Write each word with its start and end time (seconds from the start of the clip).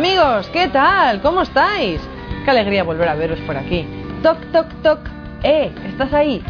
Amigos, 0.00 0.48
¿qué 0.50 0.66
tal? 0.68 1.20
¿Cómo 1.20 1.42
estáis? 1.42 2.00
Qué 2.42 2.50
alegría 2.50 2.84
volver 2.84 3.06
a 3.06 3.14
veros 3.14 3.38
por 3.40 3.54
aquí. 3.58 3.86
Toc, 4.22 4.38
toc, 4.50 4.66
toc. 4.82 4.98
Eh, 5.42 5.70
¿estás 5.88 6.14
ahí? 6.14 6.42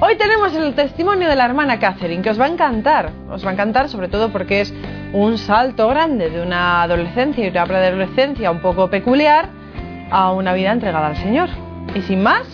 Hoy 0.00 0.16
tenemos 0.16 0.52
el 0.56 0.74
testimonio 0.74 1.28
de 1.28 1.36
la 1.36 1.44
hermana 1.44 1.78
Catherine, 1.78 2.20
que 2.20 2.30
os 2.30 2.40
va 2.40 2.46
a 2.46 2.48
encantar. 2.48 3.12
Os 3.30 3.46
va 3.46 3.50
a 3.50 3.52
encantar 3.52 3.88
sobre 3.88 4.08
todo 4.08 4.32
porque 4.32 4.62
es 4.62 4.74
un 5.12 5.38
salto 5.38 5.86
grande 5.86 6.28
de 6.28 6.42
una 6.42 6.82
adolescencia 6.82 7.46
y 7.46 7.50
una 7.50 7.66
preadolescencia 7.66 8.50
un 8.50 8.58
poco 8.58 8.90
peculiar 8.90 9.48
a 10.10 10.32
una 10.32 10.54
vida 10.54 10.72
entregada 10.72 11.06
al 11.06 11.16
Señor. 11.18 11.50
Y 11.94 12.02
sin 12.02 12.20
más, 12.20 12.48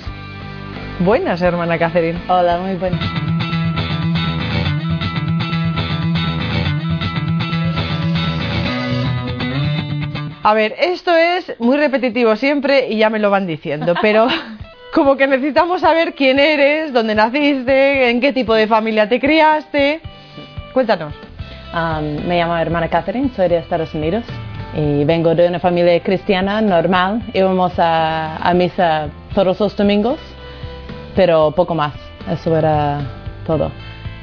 buenas, 0.99 1.41
hermana 1.41 1.79
Catherine. 1.79 2.21
Hola, 2.29 2.59
muy 2.59 2.75
buenas. 2.75 3.28
A 10.49 10.55
ver, 10.55 10.75
esto 10.81 11.15
es 11.15 11.55
muy 11.59 11.77
repetitivo 11.77 12.35
siempre 12.35 12.89
y 12.89 12.97
ya 12.97 13.11
me 13.11 13.19
lo 13.19 13.29
van 13.29 13.47
diciendo, 13.47 13.93
pero 14.01 14.29
como 14.95 15.15
que 15.15 15.27
necesitamos 15.27 15.83
saber 15.83 16.15
quién 16.15 16.39
eres, 16.39 16.91
dónde 16.91 17.15
naciste, 17.15 18.09
en 18.09 18.19
qué 18.19 18.33
tipo 18.33 18.55
de 18.55 18.67
familia 18.67 19.07
te 19.11 19.21
criaste. 19.21 20.01
Cuéntanos. 20.73 21.13
Um, 21.75 22.27
me 22.27 22.39
llamo 22.39 22.57
hermana 22.57 22.89
Catherine, 22.89 23.29
soy 23.37 23.49
de 23.49 23.59
Estados 23.59 23.93
Unidos 23.93 24.25
y 24.75 25.05
vengo 25.05 25.35
de 25.35 25.49
una 25.49 25.61
familia 25.61 26.03
cristiana 26.03 26.63
normal. 26.63 27.23
Íbamos 27.35 27.79
a, 27.79 28.39
a 28.39 28.55
misa 28.55 29.09
todos 29.35 29.61
los 29.61 29.77
domingos, 29.77 30.19
pero 31.15 31.51
poco 31.51 31.75
más. 31.75 31.93
Eso 32.27 32.57
era 32.57 33.03
todo. 33.47 33.71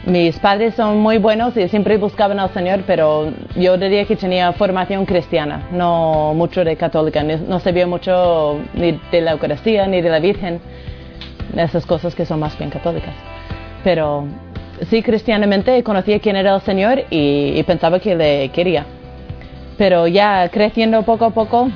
Mis 0.05 0.37
padres 0.37 0.75
son 0.75 0.99
muy 0.99 1.17
buenos 1.17 1.57
y 1.57 1.67
siempre 1.67 1.97
buscaban 1.97 2.39
al 2.39 2.53
Señor, 2.53 2.83
pero 2.85 3.33
yo 3.55 3.75
diría 3.75 4.05
que 4.05 4.15
tenía 4.15 4.53
formación 4.53 5.03
cristiana, 5.07 5.67
no 5.71 6.35
mucho 6.35 6.63
de 6.63 6.75
católica. 6.75 7.23
No 7.23 7.59
sabía 7.59 7.87
mucho 7.87 8.59
ni 8.75 8.99
de 9.11 9.21
la 9.21 9.31
Eucaristía 9.31 9.87
ni 9.87 10.01
de 10.01 10.09
la 10.09 10.19
Virgen, 10.19 10.61
esas 11.55 11.87
cosas 11.87 12.13
que 12.13 12.23
son 12.23 12.39
más 12.39 12.55
bien 12.55 12.69
católicas. 12.69 13.15
Pero 13.83 14.27
sí, 14.91 15.01
cristianamente 15.01 15.81
conocía 15.81 16.19
quién 16.19 16.35
era 16.35 16.53
el 16.53 16.61
Señor 16.61 17.05
y, 17.09 17.63
pensaba 17.63 17.97
que 17.99 18.15
le 18.15 18.49
quería. 18.49 18.85
Pero 19.75 20.05
ya 20.05 20.47
creciendo 20.49 21.01
poco 21.01 21.25
a 21.25 21.29
poco, 21.31 21.71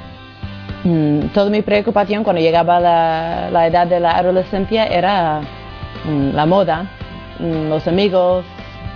mmm, 0.83 1.29
toda 1.33 1.49
mi 1.49 1.63
preocupación 1.63 2.23
cuando 2.23 2.43
llegaba 2.43 2.79
la, 2.79 3.49
la 3.51 3.65
edad 3.65 3.87
de 3.87 3.99
la 3.99 4.11
adolescencia 4.11 4.85
era 4.85 5.41
mmm, 6.05 6.35
la 6.35 6.45
moda 6.45 6.85
Mm, 6.89 6.98
los 7.39 7.87
amigos, 7.87 8.45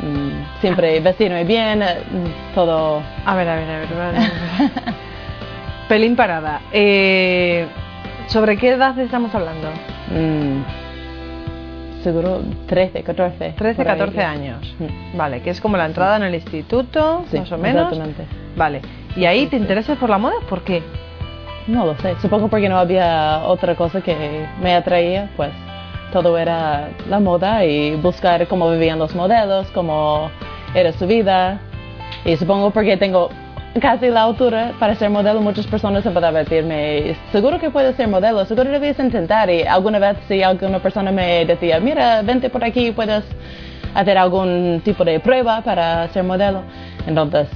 mm, 0.01 0.61
siempre 0.61 0.99
vestirme 1.01 1.43
bien, 1.43 1.81
eh, 1.81 1.97
todo. 2.53 3.01
A 3.25 3.35
ver, 3.35 3.49
a 3.49 3.55
ver, 3.55 3.69
a 3.69 3.79
ver. 3.79 3.87
Vale. 3.95 4.19
Pelín 5.87 6.15
parada. 6.15 6.61
Eh, 6.71 7.67
¿Sobre 8.27 8.57
qué 8.57 8.69
edad 8.69 8.97
estamos 8.99 9.33
hablando? 9.35 9.69
Mm, 10.09 10.63
seguro 12.03 12.41
13, 12.67 13.03
14. 13.03 13.53
13, 13.57 13.83
14 13.83 14.21
años. 14.21 14.75
Mm. 14.79 15.17
Vale, 15.17 15.41
que 15.41 15.49
es 15.49 15.61
como 15.61 15.77
la 15.77 15.85
entrada 15.85 16.17
en 16.17 16.23
el 16.23 16.35
instituto, 16.35 17.25
sí, 17.29 17.39
más 17.39 17.51
o 17.51 17.57
menos. 17.57 17.91
Exactamente. 17.91 18.25
Vale. 18.55 18.81
¿Y 19.15 19.25
ahí 19.25 19.47
te 19.47 19.57
interesas 19.57 19.97
por 19.97 20.09
la 20.09 20.17
moda? 20.17 20.35
¿Por 20.49 20.63
qué? 20.63 20.81
No 21.67 21.85
lo 21.85 21.97
sé. 21.97 22.15
Supongo 22.21 22.49
porque 22.49 22.67
no 22.69 22.77
había 22.77 23.43
otra 23.45 23.75
cosa 23.75 24.01
que 24.01 24.45
me 24.61 24.75
atraía, 24.75 25.29
pues 25.35 25.51
todo 26.13 26.37
era 26.37 26.89
la 27.09 27.19
moda 27.19 27.65
y 27.65 27.95
buscar 27.95 28.47
cómo 28.47 28.69
vivían 28.69 28.99
los 28.99 29.15
modelos, 29.15 29.67
cómo 29.71 30.29
era 30.75 30.93
su 30.93 31.07
vida. 31.07 31.59
Y 32.23 32.37
supongo 32.37 32.69
porque 32.69 32.95
tengo 32.97 33.29
casi 33.81 34.09
la 34.09 34.23
altura 34.23 34.73
para 34.79 34.93
ser 34.93 35.09
modelo, 35.09 35.41
muchas 35.41 35.65
personas 35.65 36.05
empezaron 36.05 36.35
a 36.35 36.39
decirme, 36.39 37.15
seguro 37.31 37.59
que 37.59 37.71
puedes 37.71 37.95
ser 37.95 38.07
modelo, 38.07 38.45
seguro 38.45 38.69
debes 38.69 38.99
intentar. 38.99 39.49
Y 39.49 39.63
alguna 39.63 39.97
vez 39.97 40.17
si 40.27 40.43
alguna 40.43 40.79
persona 40.79 41.11
me 41.11 41.45
decía, 41.45 41.79
mira, 41.79 42.21
vente 42.21 42.49
por 42.49 42.63
aquí, 42.63 42.91
puedes 42.91 43.23
hacer 43.95 44.15
algún 44.17 44.81
tipo 44.85 45.03
de 45.03 45.19
prueba 45.19 45.61
para 45.61 46.07
ser 46.09 46.23
modelo. 46.23 46.61
Entonces, 47.07 47.47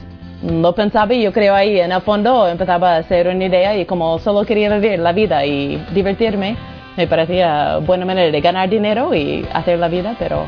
lo 0.43 0.73
pensaba 0.73 1.13
y 1.13 1.21
yo 1.21 1.31
creo 1.31 1.53
ahí 1.53 1.79
en 1.79 1.91
el 1.91 2.01
fondo 2.01 2.47
empezaba 2.47 2.95
a 2.95 2.97
hacer 2.97 3.27
una 3.27 3.45
idea 3.45 3.77
y 3.77 3.85
como 3.85 4.17
solo 4.17 4.45
quería 4.45 4.75
vivir 4.77 4.99
la 4.99 5.11
vida 5.11 5.45
y 5.45 5.77
divertirme, 5.93 6.57
me 6.97 7.07
parecía 7.07 7.77
buena 7.77 8.05
manera 8.05 8.31
de 8.31 8.41
ganar 8.41 8.67
dinero 8.67 9.13
y 9.13 9.47
hacer 9.53 9.77
la 9.77 9.87
vida, 9.87 10.15
pero 10.17 10.45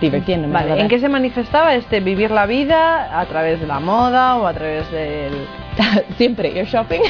divirtiéndome. 0.00 0.52
Vale, 0.52 0.80
¿en 0.80 0.88
qué 0.88 0.98
se 0.98 1.08
manifestaba 1.08 1.74
este 1.74 2.00
vivir 2.00 2.32
la 2.32 2.44
vida? 2.44 3.18
¿A 3.18 3.24
través 3.26 3.60
de 3.60 3.68
la 3.68 3.78
moda 3.78 4.36
o 4.36 4.46
a 4.46 4.52
través 4.52 4.90
del...? 4.90 5.32
Siempre 6.18 6.48
ir 6.48 6.66
shopping. 6.66 7.00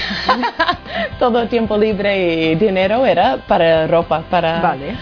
Todo 1.19 1.49
tiempo 1.49 1.77
libre 1.79 2.53
y 2.53 2.55
dinero 2.55 3.07
era 3.07 3.39
para 3.49 3.87
ropa, 3.87 4.23
para... 4.31 4.61
Vale. 4.61 4.95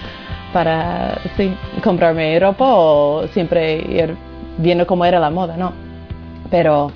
Para, 0.53 1.19
sí, 1.37 1.55
comprarme 1.83 2.39
ropa 2.41 2.65
o 2.67 3.27
siempre 3.29 3.77
ir 3.77 4.17
viendo 4.59 4.87
cómo 4.87 5.05
era 5.05 5.21
la 5.21 5.31
moda, 5.31 5.57
¿no? 5.57 5.73
Pero 6.51 6.91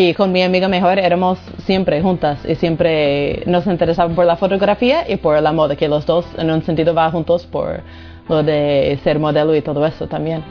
y 0.00 0.14
con 0.14 0.30
mi 0.30 0.44
amiga 0.44 0.68
mejor 0.68 1.00
éramos 1.00 1.40
siempre 1.66 2.00
juntas 2.00 2.38
y 2.48 2.54
siempre 2.54 3.42
nos 3.46 3.66
interesaba 3.66 4.14
por 4.14 4.26
la 4.26 4.36
fotografía 4.36 5.04
y 5.10 5.16
por 5.16 5.42
la 5.42 5.50
moda, 5.50 5.74
que 5.74 5.88
los 5.88 6.06
dos 6.06 6.24
en 6.38 6.52
un 6.52 6.62
sentido 6.62 6.94
van 6.94 7.10
juntos 7.10 7.46
por 7.46 7.82
lo 8.28 8.44
de 8.44 8.96
ser 9.02 9.18
modelo 9.18 9.56
y 9.56 9.60
todo 9.60 9.84
eso 9.84 10.06
también. 10.06 10.44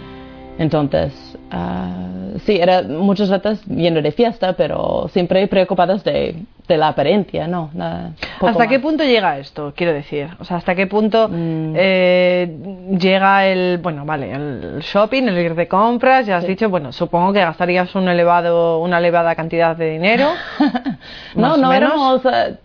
Entonces, 0.59 1.26
uh, 1.51 2.39
sí, 2.39 2.57
era 2.59 2.81
muchas 2.83 3.29
veces 3.29 3.63
yendo 3.65 4.01
de 4.01 4.11
fiesta, 4.11 4.53
pero 4.53 5.09
siempre 5.13 5.47
preocupadas 5.47 6.03
de, 6.03 6.35
de 6.67 6.77
la 6.77 6.89
apariencia, 6.89 7.47
¿no? 7.47 7.69
Nada, 7.73 8.11
¿Hasta 8.41 8.59
más. 8.59 8.67
qué 8.67 8.79
punto 8.79 9.03
llega 9.03 9.37
esto, 9.39 9.73
quiero 9.75 9.93
decir? 9.93 10.27
O 10.39 10.43
sea, 10.45 10.57
¿hasta 10.57 10.75
qué 10.75 10.87
punto 10.87 11.27
Mm. 11.29 11.73
eh, 11.75 12.57
llega 12.99 13.45
el, 13.47 13.79
bueno, 13.79 14.05
vale, 14.05 14.31
el 14.31 14.79
shopping, 14.81 15.23
el 15.23 15.37
ir 15.37 15.55
de 15.55 15.67
compras? 15.67 16.25
Ya 16.25 16.37
has 16.37 16.43
Sí. 16.43 16.49
dicho, 16.49 16.69
bueno, 16.69 16.91
supongo 16.91 17.33
que 17.33 17.39
gastarías 17.39 17.93
un 17.95 18.07
elevado, 18.09 18.79
una 18.79 18.97
elevada 18.99 19.35
cantidad 19.35 19.75
de 19.75 19.91
dinero. 19.91 20.29
no, 21.35 21.57
no 21.57 21.73
éramos 21.73 22.21
eh, 22.25 22.55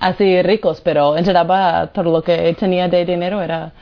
así 0.00 0.42
ricos, 0.42 0.80
pero 0.80 1.16
en 1.16 1.24
todo 1.24 2.10
lo 2.10 2.22
que 2.22 2.54
tenía 2.58 2.88
de 2.88 3.04
dinero 3.04 3.40
era 3.42 3.72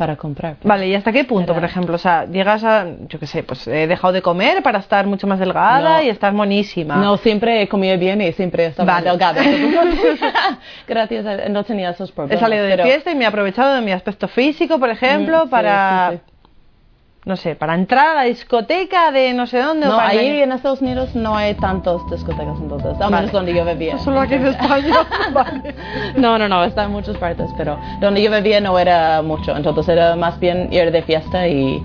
para 0.00 0.16
comprar. 0.16 0.56
Vale, 0.64 0.88
¿y 0.88 0.94
hasta 0.94 1.12
qué 1.12 1.24
punto, 1.24 1.52
por 1.52 1.62
ejemplo? 1.62 1.94
O 1.96 1.98
sea, 1.98 2.24
llegas 2.24 2.64
a, 2.64 2.86
yo 3.06 3.18
qué 3.18 3.26
sé, 3.26 3.42
pues 3.42 3.68
he 3.68 3.86
dejado 3.86 4.14
de 4.14 4.22
comer 4.22 4.62
para 4.62 4.78
estar 4.78 5.06
mucho 5.06 5.26
más 5.26 5.38
delgada 5.38 5.98
No. 5.98 6.02
y 6.02 6.08
estar 6.08 6.32
monísima. 6.32 6.96
No, 6.96 7.18
siempre 7.18 7.68
comía 7.68 7.98
bien 7.98 8.22
y 8.22 8.32
siempre 8.32 8.64
estaba 8.64 8.94
Vale. 8.94 9.10
delgada. 9.10 9.42
Gracias, 10.88 11.26
a, 11.26 11.48
no 11.50 11.64
tenía 11.64 11.90
esos 11.90 12.08
He 12.08 12.12
problemas. 12.14 12.40
salido 12.40 12.64
de 12.64 12.70
pero- 12.70 12.84
fiesta 12.84 13.10
y 13.10 13.14
me 13.14 13.24
he 13.24 13.26
aprovechado 13.26 13.74
de 13.74 13.82
mi 13.82 13.92
aspecto 13.92 14.26
físico, 14.26 14.78
por 14.78 14.88
ejemplo, 14.88 15.40
Mm, 15.40 15.42
sí, 15.44 15.50
para, 15.50 16.10
sí, 16.12 16.16
sí. 16.16 16.29
No 17.30 17.36
sé, 17.36 17.54
para 17.54 17.74
entrar 17.74 18.08
a 18.08 18.14
la 18.14 18.22
discoteca 18.24 19.12
de 19.12 19.32
no 19.32 19.46
sé 19.46 19.62
dónde. 19.62 19.86
o 19.86 19.90
No, 19.90 19.96
para 19.96 20.08
ahí 20.08 20.42
en 20.42 20.50
Estados 20.50 20.82
Unidos 20.82 21.14
no 21.14 21.36
hay 21.36 21.54
tantos 21.54 22.02
discotecas 22.10 22.58
entonces, 22.60 22.90
al 22.94 22.98
Vale. 22.98 23.16
menos 23.16 23.32
donde 23.32 23.54
yo 23.54 23.64
vivía. 23.64 23.98
Solo 23.98 24.20
aquí 24.20 24.34
en 24.34 24.46
España. 24.48 24.94
vale. 25.32 25.74
No, 26.16 26.38
no, 26.38 26.48
no, 26.48 26.64
está 26.64 26.84
en 26.84 26.90
muchas 26.90 27.16
partes, 27.18 27.48
pero 27.56 27.78
donde 28.00 28.20
yo 28.20 28.32
vivía 28.32 28.60
no 28.60 28.76
era 28.78 29.22
mucho, 29.22 29.56
entonces 29.56 29.88
era 29.88 30.16
más 30.16 30.40
bien 30.40 30.72
ir 30.72 30.90
de 30.90 31.02
fiesta 31.02 31.46
y, 31.46 31.80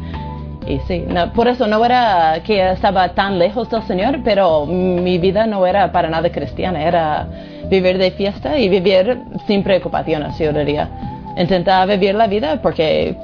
y 0.66 0.80
sí, 0.88 1.06
no, 1.08 1.32
por 1.32 1.48
eso 1.48 1.68
no 1.68 1.86
era 1.86 2.42
que 2.44 2.72
estaba 2.72 3.10
tan 3.10 3.38
lejos 3.38 3.70
del 3.70 3.84
Señor, 3.84 4.22
pero 4.24 4.66
mi 4.66 5.20
vida 5.20 5.46
no 5.46 5.68
era 5.68 5.92
para 5.92 6.10
nada 6.10 6.32
cristiana, 6.32 6.82
era 6.82 7.28
vivir 7.70 8.00
de 8.00 8.10
fiesta 8.12 8.58
y 8.58 8.68
vivir 8.68 9.20
sin 9.46 9.62
preocupaciones, 9.64 10.38
yo 10.40 10.52
diría. 10.52 10.90
Intentaba 11.38 11.86
vivir 11.86 12.16
la 12.16 12.28
vida 12.28 12.62
porque 12.64 13.16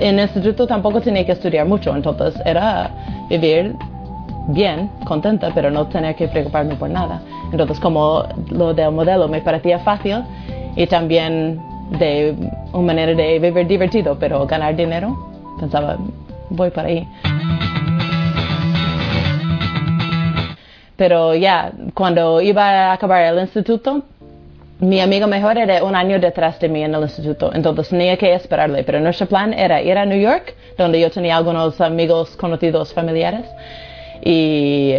en 0.00 0.18
el 0.18 0.20
instituto 0.20 0.66
tampoco 0.66 1.00
tenía 1.00 1.24
que 1.24 1.32
estudiar 1.32 1.66
mucho, 1.66 1.94
entonces 1.94 2.40
era 2.44 2.90
vivir 3.28 3.76
bien, 4.48 4.90
contenta, 5.04 5.50
pero 5.54 5.70
no 5.70 5.86
tener 5.86 6.14
que 6.16 6.28
preocuparme 6.28 6.74
por 6.74 6.90
nada. 6.90 7.20
Entonces, 7.52 7.78
como 7.80 8.24
lo 8.50 8.74
del 8.74 8.92
modelo 8.92 9.28
me 9.28 9.40
parecía 9.40 9.78
fácil 9.80 10.22
y 10.76 10.86
también 10.86 11.60
de 11.98 12.34
una 12.72 12.86
manera 12.86 13.14
de 13.14 13.38
vivir 13.38 13.66
divertido, 13.66 14.16
pero 14.18 14.46
ganar 14.46 14.76
dinero, 14.76 15.16
pensaba, 15.58 15.96
voy 16.48 16.70
para 16.70 16.88
ahí. 16.88 17.08
Pero 20.96 21.34
ya, 21.34 21.72
cuando 21.94 22.40
iba 22.40 22.90
a 22.90 22.92
acabar 22.92 23.22
el 23.22 23.40
instituto, 23.40 24.02
mi 24.80 25.00
amigo 25.00 25.26
mejor 25.26 25.58
era 25.58 25.84
un 25.84 25.94
año 25.94 26.18
detrás 26.18 26.58
de 26.58 26.68
mí 26.68 26.82
en 26.82 26.94
el 26.94 27.02
instituto, 27.02 27.50
entonces 27.54 27.88
tenía 27.88 28.16
que 28.16 28.32
esperarle. 28.34 28.82
Pero 28.82 29.00
nuestro 29.00 29.26
plan 29.26 29.52
era 29.52 29.82
ir 29.82 29.96
a 29.98 30.06
New 30.06 30.20
York, 30.20 30.54
donde 30.76 31.00
yo 31.00 31.10
tenía 31.10 31.36
algunos 31.36 31.80
amigos 31.80 32.36
conocidos 32.36 32.92
familiares, 32.92 33.46
y 34.22 34.94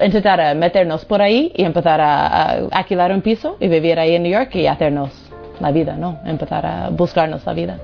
intentar 0.00 0.54
meternos 0.56 1.04
por 1.04 1.20
ahí 1.20 1.52
y 1.54 1.64
empezar 1.64 2.00
a, 2.00 2.26
a 2.26 2.52
alquilar 2.70 3.12
un 3.12 3.20
piso 3.20 3.56
y 3.60 3.68
vivir 3.68 3.98
ahí 3.98 4.14
en 4.14 4.22
New 4.22 4.32
York 4.32 4.54
y 4.54 4.66
hacernos 4.66 5.10
la 5.60 5.72
vida, 5.72 5.96
¿no? 5.96 6.20
Empezar 6.24 6.64
a 6.64 6.88
buscarnos 6.90 7.44
la 7.44 7.52
vida. 7.52 7.78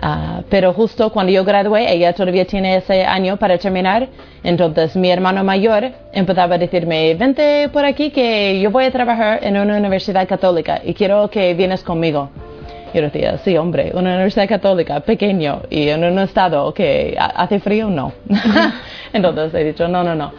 Ah, 0.00 0.42
pero 0.48 0.72
justo 0.72 1.10
cuando 1.10 1.32
yo 1.32 1.44
gradué, 1.44 1.92
ella 1.92 2.12
todavía 2.12 2.44
tiene 2.44 2.76
ese 2.76 3.04
año 3.04 3.36
para 3.36 3.58
terminar, 3.58 4.08
entonces 4.44 4.94
mi 4.94 5.10
hermano 5.10 5.42
mayor 5.42 5.90
empezaba 6.12 6.54
a 6.54 6.58
decirme, 6.58 7.14
vente 7.14 7.68
por 7.72 7.84
aquí 7.84 8.10
que 8.10 8.60
yo 8.60 8.70
voy 8.70 8.84
a 8.84 8.92
trabajar 8.92 9.40
en 9.42 9.56
una 9.56 9.76
universidad 9.76 10.28
católica 10.28 10.80
y 10.84 10.94
quiero 10.94 11.28
que 11.28 11.54
vienes 11.54 11.82
conmigo. 11.82 12.30
Yo 12.94 13.02
decía, 13.02 13.38
sí, 13.38 13.56
hombre, 13.56 13.90
una 13.92 14.14
universidad 14.14 14.48
católica, 14.48 15.00
pequeño, 15.00 15.62
y 15.68 15.88
en 15.88 16.04
un 16.04 16.18
estado 16.20 16.72
que 16.72 17.16
hace 17.18 17.60
frío, 17.60 17.90
no. 17.90 18.12
entonces 19.12 19.52
he 19.54 19.64
dicho, 19.64 19.88
no, 19.88 20.02
no, 20.02 20.14
no. 20.14 20.32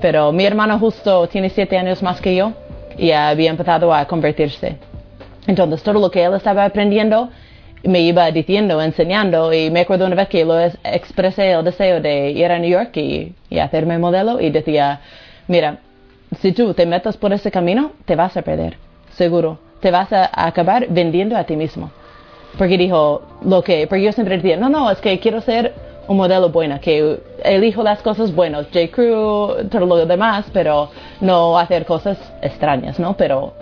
Pero 0.00 0.30
mi 0.30 0.44
hermano 0.44 0.78
justo 0.78 1.26
tiene 1.26 1.48
siete 1.48 1.76
años 1.76 2.02
más 2.02 2.20
que 2.20 2.36
yo 2.36 2.52
y 2.96 3.10
había 3.10 3.50
empezado 3.50 3.92
a 3.92 4.04
convertirse. 4.04 4.76
Entonces 5.46 5.82
todo 5.82 6.00
lo 6.00 6.10
que 6.10 6.22
él 6.22 6.34
estaba 6.34 6.64
aprendiendo 6.64 7.30
me 7.86 8.00
iba 8.00 8.30
diciendo, 8.30 8.80
enseñando 8.82 9.52
y 9.52 9.70
me 9.70 9.80
acuerdo 9.80 10.06
una 10.06 10.16
vez 10.16 10.28
que 10.28 10.44
lo 10.44 10.58
expresé 10.58 11.52
el 11.52 11.64
deseo 11.64 12.00
de 12.00 12.30
ir 12.30 12.50
a 12.50 12.58
New 12.58 12.70
York 12.70 12.96
y, 12.96 13.32
y 13.48 13.58
hacerme 13.58 13.98
modelo 13.98 14.40
y 14.40 14.50
decía, 14.50 15.00
mira, 15.48 15.78
si 16.40 16.52
tú 16.52 16.74
te 16.74 16.86
metes 16.86 17.16
por 17.16 17.32
ese 17.32 17.50
camino, 17.50 17.92
te 18.04 18.16
vas 18.16 18.36
a 18.36 18.42
perder, 18.42 18.76
seguro. 19.10 19.58
Te 19.80 19.90
vas 19.90 20.12
a, 20.12 20.30
acabar 20.32 20.86
vendiendo 20.88 21.36
a 21.36 21.44
ti 21.44 21.56
mismo. 21.56 21.90
Porque 22.58 22.78
dijo, 22.78 23.22
lo 23.44 23.62
que, 23.62 23.86
porque 23.86 24.02
yo 24.02 24.12
siempre 24.12 24.36
decía, 24.36 24.56
no, 24.56 24.68
no, 24.68 24.90
es 24.90 24.98
que 24.98 25.18
quiero 25.18 25.40
ser 25.40 25.74
un 26.08 26.16
modelo 26.16 26.48
bueno, 26.50 26.80
que 26.80 27.18
elijo 27.42 27.82
las 27.82 28.00
cosas 28.00 28.34
buenas, 28.34 28.66
J. 28.72 28.88
Crew, 28.90 29.68
todo 29.70 29.86
lo 29.86 30.06
demás, 30.06 30.46
pero 30.52 30.90
no 31.20 31.58
hacer 31.58 31.84
cosas 31.84 32.18
extrañas, 32.42 32.98
¿no? 32.98 33.16
Pero 33.16 33.54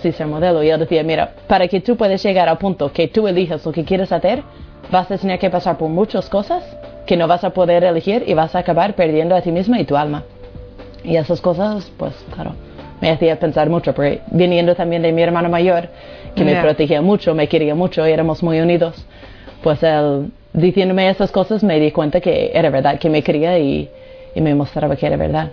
ser 0.00 0.26
modelo. 0.26 0.62
Y 0.62 0.70
él 0.70 0.80
decía, 0.80 1.02
mira, 1.02 1.34
para 1.46 1.68
que 1.68 1.80
tú 1.80 1.96
puedas 1.96 2.22
llegar 2.22 2.48
al 2.48 2.58
punto 2.58 2.92
que 2.92 3.08
tú 3.08 3.28
elijas 3.28 3.64
lo 3.64 3.72
que 3.72 3.84
quieres 3.84 4.12
hacer, 4.12 4.42
vas 4.90 5.10
a 5.10 5.18
tener 5.18 5.38
que 5.38 5.50
pasar 5.50 5.78
por 5.78 5.88
muchas 5.88 6.28
cosas 6.28 6.64
que 7.06 7.16
no 7.16 7.26
vas 7.26 7.44
a 7.44 7.50
poder 7.50 7.84
elegir 7.84 8.24
y 8.26 8.34
vas 8.34 8.54
a 8.54 8.60
acabar 8.60 8.94
perdiendo 8.94 9.34
a 9.34 9.40
ti 9.40 9.52
misma 9.52 9.80
y 9.80 9.84
tu 9.84 9.96
alma. 9.96 10.24
Y 11.04 11.16
esas 11.16 11.40
cosas, 11.40 11.90
pues 11.96 12.14
claro, 12.34 12.52
me 13.00 13.10
hacía 13.10 13.38
pensar 13.38 13.70
mucho, 13.70 13.94
porque 13.94 14.20
viniendo 14.30 14.74
también 14.74 15.02
de 15.02 15.12
mi 15.12 15.22
hermano 15.22 15.48
mayor, 15.48 15.88
que 16.34 16.44
me 16.44 16.60
protegía 16.60 17.02
mucho, 17.02 17.34
me 17.34 17.48
quería 17.48 17.74
mucho 17.74 18.06
y 18.06 18.12
éramos 18.12 18.42
muy 18.42 18.60
unidos, 18.60 19.04
pues 19.62 19.82
él 19.82 20.30
diciéndome 20.52 21.08
esas 21.08 21.30
cosas 21.30 21.62
me 21.62 21.78
di 21.80 21.90
cuenta 21.90 22.20
que 22.20 22.50
era 22.54 22.70
verdad, 22.70 22.98
que 22.98 23.08
me 23.08 23.22
quería 23.22 23.58
y, 23.58 23.88
y 24.34 24.40
me 24.40 24.54
mostraba 24.54 24.96
que 24.96 25.06
era 25.06 25.16
verdad. 25.16 25.50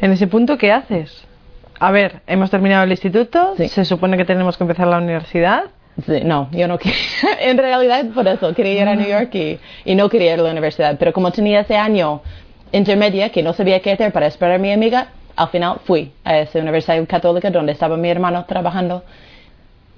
En 0.00 0.12
ese 0.12 0.26
punto, 0.26 0.56
¿qué 0.56 0.72
haces? 0.72 1.25
A 1.78 1.90
ver, 1.90 2.20
hemos 2.26 2.50
terminado 2.50 2.84
el 2.84 2.90
instituto, 2.90 3.54
se 3.56 3.84
supone 3.84 4.16
que 4.16 4.24
tenemos 4.24 4.56
que 4.56 4.64
empezar 4.64 4.86
la 4.86 4.98
universidad. 4.98 5.64
Sí, 6.06 6.20
no, 6.24 6.48
yo 6.52 6.68
no 6.68 6.78
quería. 6.78 6.96
en 7.40 7.58
realidad, 7.58 8.04
por 8.14 8.26
eso, 8.28 8.54
quería 8.54 8.82
ir 8.82 8.88
a 8.88 8.94
New 8.94 9.08
York 9.08 9.34
y, 9.34 9.58
y, 9.84 9.94
no 9.94 10.08
quería 10.08 10.34
ir 10.34 10.40
a 10.40 10.42
la 10.42 10.50
universidad. 10.50 10.96
Pero 10.98 11.12
como 11.12 11.30
tenía 11.32 11.60
ese 11.60 11.76
año 11.76 12.22
intermedia 12.72 13.30
que 13.30 13.42
no 13.42 13.52
sabía 13.52 13.80
qué 13.80 13.92
hacer 13.92 14.12
para 14.12 14.26
esperar 14.26 14.56
a 14.56 14.58
mi 14.58 14.72
amiga, 14.72 15.08
al 15.36 15.48
final 15.48 15.78
fui 15.84 16.12
a 16.24 16.38
esa 16.38 16.58
universidad 16.58 17.06
católica 17.06 17.50
donde 17.50 17.72
estaba 17.72 17.96
mi 17.96 18.08
hermano 18.08 18.44
trabajando. 18.46 19.04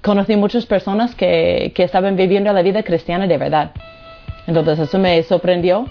Conocí 0.01 0.35
muchas 0.35 0.65
personas 0.65 1.15
que, 1.15 1.71
que 1.75 1.83
estaban 1.83 2.15
viviendo 2.15 2.51
la 2.53 2.61
vida 2.61 2.83
cristiana 2.83 3.27
de 3.27 3.37
verdad. 3.37 3.71
Entonces 4.47 4.79
eso 4.79 4.97
me 4.99 5.21
sorprendió 5.23 5.85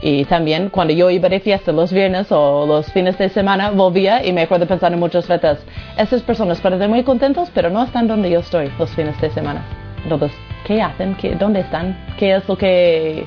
y 0.00 0.24
también 0.26 0.70
cuando 0.70 0.94
yo 0.94 1.10
iba 1.10 1.28
de 1.28 1.40
fiesta 1.40 1.72
los 1.72 1.92
viernes 1.92 2.30
o 2.30 2.66
los 2.66 2.92
fines 2.92 3.18
de 3.18 3.28
semana, 3.28 3.70
volvía 3.70 4.24
y 4.24 4.32
me 4.32 4.42
acuerdo 4.42 4.66
pensando 4.66 4.96
muchas 4.96 5.26
veces, 5.26 5.58
esas 5.96 6.22
personas 6.22 6.60
parecen 6.60 6.90
muy 6.90 7.02
contentos, 7.02 7.50
pero 7.52 7.70
no 7.70 7.82
están 7.82 8.06
donde 8.06 8.30
yo 8.30 8.40
estoy 8.40 8.70
los 8.78 8.90
fines 8.90 9.20
de 9.20 9.30
semana. 9.30 9.64
Entonces, 10.02 10.32
¿qué 10.64 10.80
hacen? 10.80 11.16
¿Qué, 11.16 11.34
¿Dónde 11.34 11.60
están? 11.60 11.98
¿Qué 12.16 12.36
es 12.36 12.48
lo 12.48 12.56
que, 12.56 13.24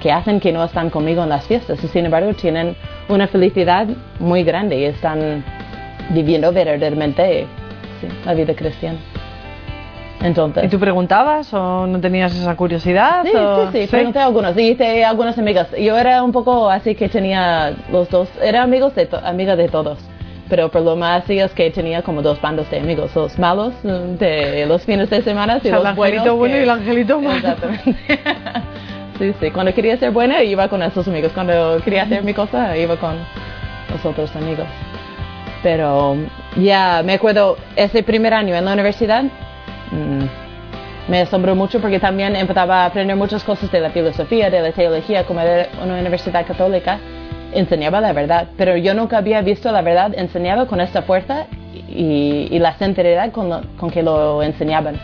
que 0.00 0.10
hacen 0.10 0.40
que 0.40 0.52
no 0.52 0.64
están 0.64 0.88
conmigo 0.88 1.22
en 1.22 1.28
las 1.28 1.46
fiestas? 1.46 1.82
Y 1.84 1.88
sin 1.88 2.06
embargo, 2.06 2.32
tienen 2.32 2.76
una 3.08 3.26
felicidad 3.26 3.86
muy 4.18 4.42
grande 4.42 4.78
y 4.78 4.84
están 4.84 5.44
viviendo 6.10 6.52
verdaderamente 6.52 7.46
la 8.24 8.34
vida 8.34 8.54
cristiana. 8.54 8.98
Entonces. 10.22 10.64
¿Y 10.64 10.68
tú 10.68 10.78
preguntabas 10.78 11.52
o 11.54 11.86
no 11.86 12.00
tenías 12.00 12.34
esa 12.34 12.54
curiosidad? 12.54 13.22
Sí, 13.24 13.30
sí, 13.32 13.82
sí, 13.82 13.90
pregunté 13.90 14.18
a 14.18 14.26
algunos 14.26 14.56
y 14.56 14.72
hice 14.72 15.04
algunas 15.04 15.38
amigas. 15.38 15.68
Yo 15.78 15.96
era 15.96 16.22
un 16.22 16.32
poco 16.32 16.68
así 16.68 16.94
que 16.94 17.08
tenía 17.08 17.74
los 17.90 18.08
dos, 18.10 18.28
era 18.42 18.62
amigos 18.62 18.94
de 18.94 19.08
amiga 19.24 19.56
de 19.56 19.68
todos. 19.68 19.98
Pero 20.48 20.68
por 20.68 20.82
lo 20.82 20.96
más 20.96 21.24
sí 21.24 21.38
es 21.38 21.52
que 21.52 21.70
tenía 21.70 22.02
como 22.02 22.22
dos 22.22 22.40
bandos 22.40 22.68
de 22.70 22.80
amigos, 22.80 23.14
los 23.14 23.38
malos 23.38 23.72
mm, 23.84 24.16
de 24.16 24.66
los 24.66 24.84
fines 24.84 25.08
de 25.08 25.22
semana 25.22 25.60
y 25.62 25.70
los 25.70 25.80
el 25.80 25.86
angelito 25.86 26.36
bueno 26.36 26.56
y 26.56 26.60
el 26.60 26.70
angelito 26.70 27.20
malo. 27.20 27.36
Exactamente. 27.36 27.96
sí, 29.18 29.32
sí, 29.40 29.50
cuando 29.52 29.72
quería 29.72 29.96
ser 29.96 30.10
buena 30.10 30.42
iba 30.42 30.68
con 30.68 30.82
esos 30.82 31.06
amigos, 31.06 31.30
cuando 31.32 31.80
quería 31.84 32.02
hacer 32.02 32.24
mi 32.24 32.34
cosa 32.34 32.76
iba 32.76 32.96
con 32.96 33.16
los 33.90 34.04
otros 34.04 34.34
amigos. 34.34 34.66
Pero 35.62 36.16
ya 36.56 37.02
me 37.04 37.14
acuerdo 37.14 37.56
ese 37.76 38.02
primer 38.02 38.34
año 38.34 38.54
en 38.56 38.64
la 38.64 38.72
universidad 38.72 39.24
Mm. 39.92 40.24
me 41.08 41.20
asombró 41.22 41.56
mucho 41.56 41.80
porque 41.80 41.98
también 41.98 42.36
empezaba 42.36 42.82
a 42.82 42.86
aprender 42.86 43.16
muchas 43.16 43.42
cosas 43.42 43.70
de 43.72 43.80
la 43.80 43.90
filosofía, 43.90 44.50
de 44.50 44.60
la 44.60 44.72
teología, 44.72 45.24
como 45.24 45.40
era 45.40 45.68
una 45.82 45.98
universidad 45.98 46.46
católica, 46.46 46.98
enseñaba 47.52 48.00
la 48.00 48.12
verdad, 48.12 48.48
pero 48.56 48.76
yo 48.76 48.94
nunca 48.94 49.18
había 49.18 49.40
visto 49.42 49.72
la 49.72 49.82
verdad 49.82 50.12
enseñada 50.16 50.66
con 50.66 50.80
esta 50.80 51.02
fuerza 51.02 51.46
y, 51.88 52.58
la 52.58 52.74
sinceridad 52.74 53.32
con, 53.32 53.90
que 53.90 54.02
lo 54.02 54.42
enseñaban. 54.42 55.00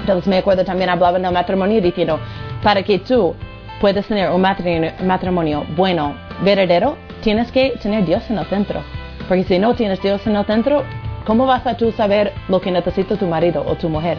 Entonces 0.00 0.28
me 0.28 0.38
acuerdo 0.38 0.64
también 0.64 0.90
hablaban 0.90 1.22
del 1.22 1.32
matrimonio 1.32 1.80
diciendo, 1.80 2.18
para 2.62 2.82
que 2.82 2.98
tú 2.98 3.34
puedas 3.80 4.06
tener 4.06 4.30
un 4.30 4.40
matrimonio 4.40 5.64
bueno, 5.76 6.14
verdadero, 6.42 6.96
tienes 7.22 7.50
que 7.52 7.74
tener 7.82 8.04
Dios 8.04 8.22
en 8.30 8.38
el 8.38 8.46
centro. 8.46 8.80
Porque 9.28 9.44
si 9.44 9.58
no 9.58 9.74
tienes 9.74 10.00
Dios 10.00 10.24
en 10.26 10.36
el 10.36 10.44
centro, 10.44 10.84
¿Cómo 11.26 11.44
vas 11.44 11.66
a 11.66 11.76
tú 11.76 11.90
saber 11.90 12.32
lo 12.48 12.60
que 12.60 12.70
necesita 12.70 13.16
tu 13.16 13.26
marido 13.26 13.64
o 13.66 13.74
tu 13.74 13.88
mujer? 13.88 14.16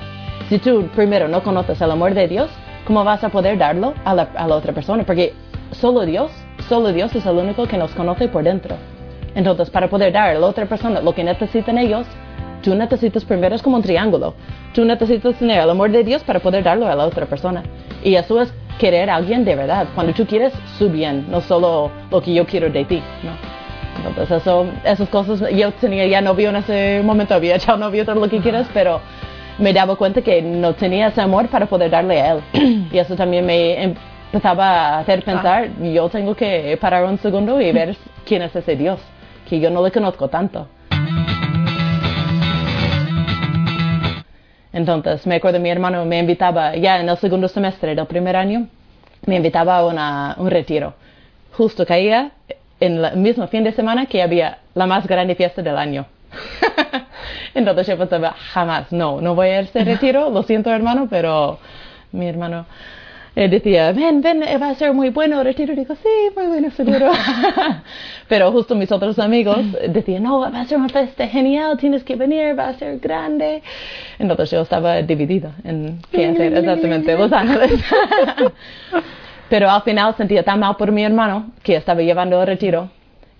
Si 0.50 0.60
tú 0.60 0.90
primero 0.94 1.30
no 1.30 1.42
conoces 1.42 1.80
el 1.80 1.90
amor 1.90 2.14
de 2.14 2.28
Dios, 2.28 2.50
¿cómo 2.86 3.06
vas 3.06 3.24
a 3.24 3.30
poder 3.30 3.58
darlo 3.58 3.94
a 4.04 4.14
la, 4.14 4.24
a 4.36 4.46
la 4.46 4.56
otra 4.56 4.74
persona? 4.74 5.06
Porque 5.06 5.34
solo 5.72 6.02
Dios, 6.02 6.30
solo 6.68 6.92
Dios 6.92 7.16
es 7.16 7.26
el 7.26 7.38
único 7.38 7.66
que 7.66 7.78
nos 7.78 7.92
conoce 7.92 8.28
por 8.28 8.44
dentro. 8.44 8.76
Entonces, 9.36 9.70
para 9.70 9.88
poder 9.88 10.12
dar 10.12 10.32
a 10.32 10.38
la 10.38 10.46
otra 10.46 10.66
persona 10.66 11.00
lo 11.00 11.16
que 11.16 11.24
necesitan 11.24 11.78
ellos, 11.78 12.06
tú 12.62 12.76
necesitas 12.76 13.24
primero, 13.24 13.56
es 13.56 13.62
como 13.62 13.78
un 13.78 13.84
triángulo. 13.84 14.34
Tú 14.74 14.84
necesitas 14.84 15.36
tener 15.36 15.62
el 15.62 15.70
amor 15.70 15.92
de 15.92 16.04
Dios 16.04 16.24
para 16.24 16.42
poder 16.42 16.66
darlo 16.66 16.88
a 16.88 16.96
la 16.96 17.06
otra 17.06 17.26
persona. 17.26 17.64
Y 18.04 18.16
eso 18.16 18.42
es 18.42 18.54
querer 18.80 19.10
a 19.10 19.16
alguien 19.16 19.46
de 19.46 19.56
verdad. 19.56 19.88
Cuando 19.96 20.12
tú 20.12 20.26
quieres 20.26 20.52
su 20.78 20.90
bien, 20.90 21.26
no 21.32 21.40
solo 21.40 21.90
lo 22.12 22.22
que 22.22 22.34
yo 22.34 22.46
quiero 22.46 22.70
de 22.70 22.84
ti. 22.84 23.02
¿no? 23.24 23.57
Entonces, 24.06 24.42
eso, 24.42 24.66
esas 24.84 25.10
cosas, 25.10 25.50
yo 25.52 25.72
tenía 25.74 26.06
ya 26.08 26.22
novio 26.22 26.50
en 26.50 26.58
ese 26.58 27.02
momento, 27.04 27.34
había 27.34 27.56
echado 27.56 27.78
novio, 27.86 28.06
todo 28.06 28.16
lo 28.16 28.30
que 28.30 28.40
quieras, 28.40 28.68
pero 28.74 29.02
me 29.58 29.74
daba 29.74 29.96
cuenta 29.96 30.22
que 30.22 30.42
no 30.42 30.74
tenía 30.74 31.08
ese 31.08 31.22
amor 31.22 31.48
para 31.48 31.66
poder 31.66 31.92
darle 31.92 32.22
a 32.22 32.34
él. 32.34 32.44
y 32.92 32.98
eso 32.98 33.16
también 33.16 33.46
me 33.46 33.84
empezaba 33.84 34.66
a 34.66 35.00
hacer 35.00 35.24
pensar, 35.24 35.70
ah. 35.70 35.84
yo 35.84 36.10
tengo 36.10 36.36
que 36.36 36.78
parar 36.80 37.06
un 37.06 37.18
segundo 37.20 37.60
y 37.60 37.72
ver 37.72 37.96
quién 38.26 38.42
es 38.42 38.56
ese 38.56 38.76
Dios, 38.76 39.00
que 39.50 39.60
yo 39.60 39.70
no 39.70 39.84
le 39.84 39.92
conozco 39.92 40.28
tanto. 40.28 40.68
Entonces, 44.74 45.26
me 45.26 45.36
acuerdo 45.38 45.60
mi 45.60 45.70
hermano 45.70 46.06
me 46.06 46.20
invitaba, 46.20 46.76
ya 46.76 47.00
en 47.00 47.10
el 47.10 47.18
segundo 47.18 47.48
semestre 47.48 47.96
del 47.96 48.06
primer 48.06 48.36
año, 48.36 48.68
me 49.26 49.38
invitaba 49.38 49.78
a 49.78 50.36
un 50.38 50.50
retiro. 50.52 50.94
Justo 51.54 51.84
caía 51.84 52.32
en 52.80 53.04
el 53.04 53.18
mismo 53.18 53.48
fin 53.48 53.64
de 53.64 53.72
semana 53.72 54.06
que 54.06 54.22
había 54.22 54.60
la 54.74 54.86
más 54.86 55.08
grande 55.08 55.36
fiesta 55.36 55.62
del 55.62 55.78
año. 55.78 56.06
Entonces 57.54 57.88
yo 57.88 57.98
pensaba, 57.98 58.32
jamás, 58.32 58.92
no, 58.92 59.22
no 59.22 59.36
voy 59.36 59.48
a 59.48 59.60
ese 59.62 59.84
retiro, 59.84 60.30
lo 60.30 60.44
siento 60.44 60.72
hermano, 60.72 61.08
pero 61.10 61.60
mi 62.12 62.28
hermano 62.28 62.66
eh, 63.40 63.50
decía, 63.50 63.92
ven, 63.92 64.22
ven, 64.22 64.42
eh, 64.42 64.58
va 64.58 64.70
a 64.70 64.76
ser 64.76 64.94
muy 64.96 65.10
bueno 65.10 65.40
el 65.40 65.46
retiro. 65.46 65.72
Y 65.72 65.76
digo, 65.76 65.94
sí, 65.96 66.10
muy 66.36 66.48
bueno, 66.48 66.72
seguro. 66.72 67.12
pero 68.28 68.52
justo 68.52 68.74
mis 68.74 68.92
otros 68.92 69.20
amigos 69.20 69.60
decían, 69.90 70.24
no, 70.24 70.40
va 70.40 70.48
a 70.48 70.66
ser 70.66 70.80
una 70.80 70.90
fiesta 70.90 71.28
genial, 71.28 71.78
tienes 71.78 72.04
que 72.04 72.16
venir, 72.16 72.58
va 72.58 72.70
a 72.70 72.74
ser 72.74 72.98
grande. 72.98 73.62
Entonces 74.18 74.50
yo 74.50 74.62
estaba 74.62 75.04
dividido 75.04 75.52
en 75.64 76.00
qué 76.12 76.26
hacer 76.26 76.58
exactamente 76.58 77.16
Los 77.16 77.32
Ángeles. 77.32 77.80
Pero 79.50 79.70
al 79.70 79.82
final 79.84 80.16
sentía 80.16 80.44
tan 80.44 80.60
mal 80.60 80.76
por 80.76 80.92
mi 80.92 81.04
hermano 81.04 81.52
que 81.64 81.76
estaba 81.76 82.02
llevando 82.02 82.42
el 82.42 82.48
retiro 82.48 82.90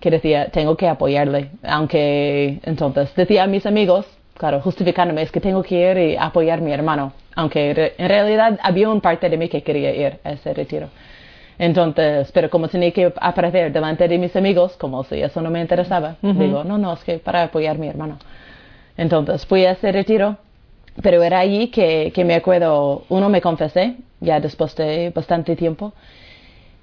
que 0.00 0.10
decía, 0.10 0.46
tengo 0.50 0.76
que 0.76 0.88
apoyarle. 0.88 1.50
Aunque 1.62 2.60
entonces 2.62 3.14
decía 3.14 3.44
a 3.44 3.46
mis 3.46 3.66
amigos, 3.66 4.06
claro, 4.36 4.60
justificándome, 4.60 5.22
es 5.22 5.32
que 5.32 5.40
tengo 5.40 5.62
que 5.62 5.90
ir 5.90 5.98
y 5.98 6.16
apoyar 6.16 6.60
a 6.60 6.62
mi 6.62 6.72
hermano. 6.72 7.12
Aunque 7.34 7.94
en 7.98 8.08
realidad 8.08 8.58
había 8.62 8.88
una 8.88 9.00
parte 9.00 9.28
de 9.28 9.36
mí 9.36 9.48
que 9.48 9.62
quería 9.62 9.94
ir 9.94 10.18
a 10.24 10.32
ese 10.32 10.54
retiro. 10.54 10.88
Entonces, 11.58 12.30
pero 12.32 12.48
como 12.48 12.68
tenía 12.68 12.92
que 12.92 13.12
aparecer 13.20 13.72
delante 13.72 14.06
de 14.06 14.16
mis 14.16 14.34
amigos, 14.36 14.76
como 14.76 15.02
si 15.04 15.20
eso 15.20 15.42
no 15.42 15.50
me 15.50 15.60
interesaba, 15.60 16.14
digo, 16.22 16.62
no, 16.62 16.78
no, 16.78 16.92
es 16.92 17.02
que 17.02 17.18
para 17.18 17.42
apoyar 17.44 17.74
a 17.76 17.78
mi 17.78 17.88
hermano. 17.88 18.18
Entonces 18.96 19.44
fui 19.44 19.64
a 19.64 19.72
ese 19.72 19.90
retiro, 19.90 20.36
pero 21.02 21.22
era 21.22 21.40
allí 21.40 21.68
que, 21.68 22.12
que 22.14 22.24
me 22.24 22.34
acuerdo, 22.34 23.04
uno 23.08 23.28
me 23.28 23.40
confesé 23.40 23.96
ya 24.20 24.40
después 24.40 24.74
de 24.76 25.10
bastante 25.10 25.56
tiempo, 25.56 25.92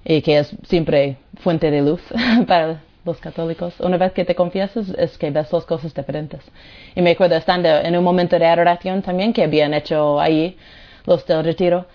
y 0.06 0.22
que 0.22 0.38
es 0.38 0.56
siempre 0.68 1.18
fuente 1.40 1.72
de 1.72 1.82
luz 1.82 2.02
para 2.48 2.82
los 3.04 3.18
católicos. 3.18 3.74
Una 3.80 3.98
vez 3.98 4.14
que 4.14 4.24
te 4.26 4.36
confiesas 4.36 4.90
es 4.98 5.18
que 5.18 5.32
ves 5.32 5.52
las 5.52 5.66
cosas 5.66 5.94
diferentes. 5.94 6.42
Y 6.96 7.02
me 7.02 7.12
acuerdo 7.12 7.36
estando 7.36 7.70
en 7.70 7.96
un 7.98 8.04
momento 8.04 8.38
de 8.38 8.46
adoración 8.46 9.02
también 9.02 9.34
que 9.34 9.44
habían 9.44 9.74
hecho 9.74 10.20
ahí 10.20 10.58
los 11.06 11.26
del 11.26 11.44
retiro, 11.44 11.86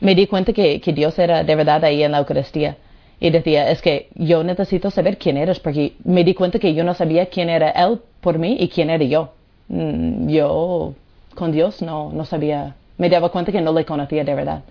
me 0.00 0.14
di 0.14 0.26
cuenta 0.26 0.52
que, 0.52 0.80
que 0.80 0.92
Dios 0.92 1.18
era 1.18 1.44
de 1.44 1.54
verdad 1.54 1.84
ahí 1.84 2.02
en 2.02 2.12
la 2.12 2.18
Eucaristía. 2.18 2.76
Y 3.20 3.30
decía, 3.30 3.70
es 3.70 3.80
que 3.80 4.08
yo 4.16 4.42
necesito 4.42 4.90
saber 4.90 5.16
quién 5.16 5.36
eres, 5.36 5.60
porque 5.60 5.94
me 6.02 6.24
di 6.24 6.34
cuenta 6.34 6.58
que 6.58 6.74
yo 6.74 6.82
no 6.82 6.94
sabía 6.94 7.26
quién 7.26 7.48
era 7.48 7.70
Él 7.70 8.00
por 8.20 8.38
mí 8.38 8.56
y 8.58 8.68
quién 8.68 8.90
era 8.90 9.04
yo. 9.04 9.32
Mm, 9.68 10.28
yo 10.28 10.94
con 11.34 11.52
Dios 11.52 11.82
no, 11.82 12.10
no 12.12 12.24
sabía, 12.24 12.74
me 12.98 13.08
daba 13.08 13.30
cuenta 13.30 13.52
que 13.52 13.60
no 13.60 13.72
le 13.72 13.84
conocía 13.84 14.24
de 14.24 14.34
verdad. 14.34 14.62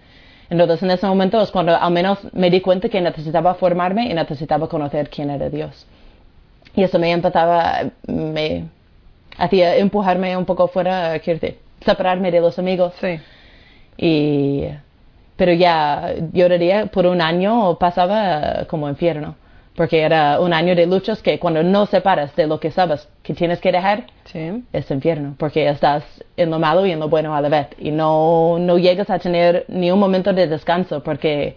Entonces 0.49 0.83
en 0.83 0.91
ese 0.91 1.07
momento 1.07 1.41
es 1.41 1.49
cuando 1.51 1.75
al 1.75 1.91
menos 1.91 2.19
me 2.33 2.49
di 2.49 2.59
cuenta 2.61 2.89
que 2.89 2.99
necesitaba 2.99 3.53
formarme 3.55 4.05
y 4.09 4.13
necesitaba 4.13 4.67
conocer 4.67 5.09
quién 5.09 5.29
era 5.29 5.49
Dios. 5.49 5.85
Y 6.75 6.83
eso 6.83 6.99
me 6.99 7.11
empezaba, 7.11 7.83
me 8.07 8.65
hacía 9.37 9.77
empujarme 9.77 10.35
un 10.35 10.45
poco 10.45 10.67
fuera, 10.67 11.17
quiero 11.19 11.39
decir, 11.39 11.59
separarme 11.85 12.31
de 12.31 12.41
los 12.41 12.59
amigos. 12.59 12.93
Sí. 12.99 13.19
Y, 13.97 14.65
pero 15.35 15.53
ya, 15.53 16.13
yo 16.33 16.49
diría, 16.49 16.87
por 16.87 17.05
un 17.05 17.21
año 17.21 17.77
pasaba 17.77 18.65
como 18.69 18.89
infierno. 18.89 19.35
Porque 19.75 20.01
era 20.01 20.39
un 20.41 20.53
año 20.53 20.75
de 20.75 20.85
luchas 20.85 21.21
que 21.21 21.39
cuando 21.39 21.63
no 21.63 21.85
separas 21.85 22.35
de 22.35 22.45
lo 22.45 22.59
que 22.59 22.71
sabes 22.71 23.07
que 23.23 23.33
tienes 23.33 23.59
que 23.61 23.71
dejar, 23.71 24.03
Sí. 24.25 24.63
es 24.73 24.91
infierno, 24.91 25.35
porque 25.37 25.67
estás 25.69 26.03
en 26.41 26.49
lo 26.51 26.59
malo 26.59 26.85
y 26.85 26.91
en 26.91 26.99
lo 26.99 27.07
bueno 27.09 27.35
a 27.35 27.41
la 27.41 27.49
vez. 27.49 27.67
Y 27.79 27.91
no, 27.91 28.57
no 28.59 28.77
llegas 28.77 29.09
a 29.09 29.19
tener 29.19 29.65
ni 29.67 29.91
un 29.91 29.99
momento 29.99 30.33
de 30.33 30.47
descanso 30.47 31.01
porque 31.03 31.55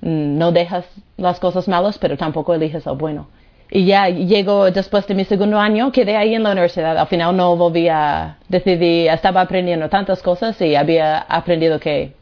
mm, 0.00 0.36
no 0.38 0.52
dejas 0.52 0.84
las 1.16 1.40
cosas 1.40 1.66
malas, 1.68 1.98
pero 1.98 2.16
tampoco 2.16 2.54
eliges 2.54 2.84
lo 2.86 2.96
bueno. 2.96 3.28
Y 3.70 3.84
ya 3.84 4.08
llego 4.08 4.70
después 4.70 5.06
de 5.08 5.14
mi 5.14 5.24
segundo 5.24 5.58
año, 5.58 5.90
quedé 5.90 6.16
ahí 6.16 6.34
en 6.34 6.44
la 6.44 6.52
universidad. 6.52 6.96
Al 6.98 7.08
final 7.08 7.36
no 7.36 7.56
volví 7.56 7.88
a, 7.88 8.36
decidí, 8.48 9.08
estaba 9.08 9.40
aprendiendo 9.40 9.88
tantas 9.88 10.22
cosas 10.22 10.60
y 10.60 10.76
había 10.76 11.18
aprendido 11.18 11.80
que 11.80 12.12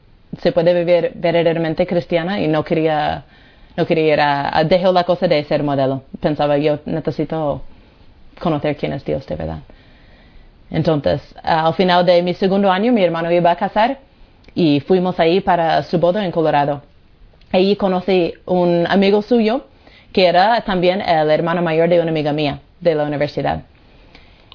se 0.41 0.53
puede 0.53 0.73
vivir 0.73 1.13
verdaderamente 1.17 1.87
cristiana 1.87 2.41
y 2.41 2.49
no 2.49 2.65
quería, 2.65 3.25
no 3.77 3.85
quería 3.87 4.15
ir 4.15 4.21
a, 4.21 4.57
a- 4.57 4.65
dejé 4.65 4.91
la 4.91 5.05
cosa 5.05 5.29
de 5.29 5.45
ser 5.45 5.63
modelo. 5.63 6.03
Pensaba 6.19 6.57
yo 6.57 6.79
necesito 6.87 7.61
conocer 8.41 8.77
quién 8.77 8.95
es 8.95 9.05
Dios 9.05 9.27
de 9.27 9.37
verdad. 9.37 9.59
Entonces, 10.75 11.23
al 11.40 11.73
final 11.75 12.04
de 12.04 12.21
mi 12.21 12.35
segundo 12.35 12.71
año, 12.71 12.93
mi 12.93 13.04
hermano 13.04 13.31
iba 13.31 13.52
a 13.52 13.57
casar 13.57 13.99
y 14.57 14.81
fuimos 14.81 15.21
ahí 15.21 15.40
para 15.40 15.85
su 15.85 16.00
boda 16.00 16.25
en 16.25 16.33
Colorado. 16.33 16.83
Ahí 17.52 17.76
conocí 17.76 18.35
un 18.45 18.85
amigo 18.88 19.23
suyo 19.23 19.66
que 20.12 20.26
era 20.26 20.62
también 20.62 21.00
el 21.00 21.31
hermano 21.31 21.62
mayor 21.62 21.88
de 21.88 22.00
una 22.00 22.11
amiga 22.11 22.33
mía 22.33 22.59
de 22.81 22.97
la 22.97 23.04
universidad. 23.04 23.62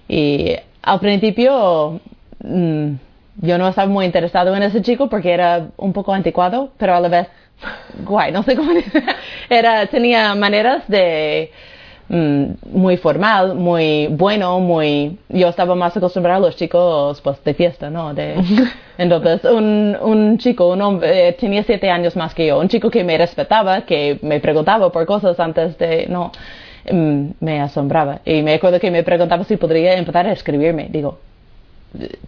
Y 0.09 0.57
al 0.81 0.99
principio 0.99 2.01
mm, 2.43 2.91
yo 3.37 3.57
no 3.57 3.69
estaba 3.69 3.87
muy 3.87 4.05
interesado 4.05 4.53
en 4.53 4.63
ese 4.63 4.81
chico 4.81 5.07
porque 5.07 5.31
era 5.31 5.67
un 5.77 5.93
poco 5.93 6.13
anticuado, 6.13 6.71
pero 6.77 6.95
a 6.95 6.99
la 6.99 7.07
vez 7.07 7.27
guay, 8.03 8.33
no 8.33 8.43
sé 8.43 8.57
cómo. 8.57 8.71
Era, 9.49 9.85
tenía 9.87 10.35
maneras 10.35 10.83
de 10.89 11.49
muy 12.09 12.97
formal, 12.97 13.55
muy 13.55 14.07
bueno, 14.07 14.59
muy... 14.59 15.17
Yo 15.29 15.47
estaba 15.49 15.75
más 15.75 15.95
acostumbrado 15.95 16.43
a 16.43 16.47
los 16.47 16.55
chicos 16.55 17.21
pues 17.21 17.43
de 17.43 17.53
fiesta, 17.53 17.89
¿no? 17.89 18.13
De, 18.13 18.35
entonces, 18.97 19.43
un, 19.45 19.95
un 20.01 20.37
chico, 20.39 20.69
un 20.69 20.81
hombre, 20.81 21.29
eh, 21.29 21.33
tenía 21.33 21.63
siete 21.63 21.89
años 21.89 22.15
más 22.15 22.33
que 22.33 22.47
yo, 22.47 22.59
un 22.59 22.67
chico 22.67 22.89
que 22.89 23.03
me 23.03 23.17
respetaba, 23.17 23.81
que 23.81 24.17
me 24.23 24.39
preguntaba 24.39 24.91
por 24.91 25.05
cosas 25.05 25.39
antes 25.39 25.77
de... 25.77 26.07
No, 26.07 26.31
mm, 26.91 27.29
me 27.39 27.61
asombraba. 27.61 28.21
Y 28.25 28.41
me 28.41 28.55
acuerdo 28.55 28.79
que 28.79 28.89
me 28.89 29.03
preguntaba 29.03 29.43
si 29.43 29.57
podría 29.57 29.93
empezar 29.93 30.25
a 30.25 30.31
escribirme. 30.31 30.87
Digo, 30.89 31.19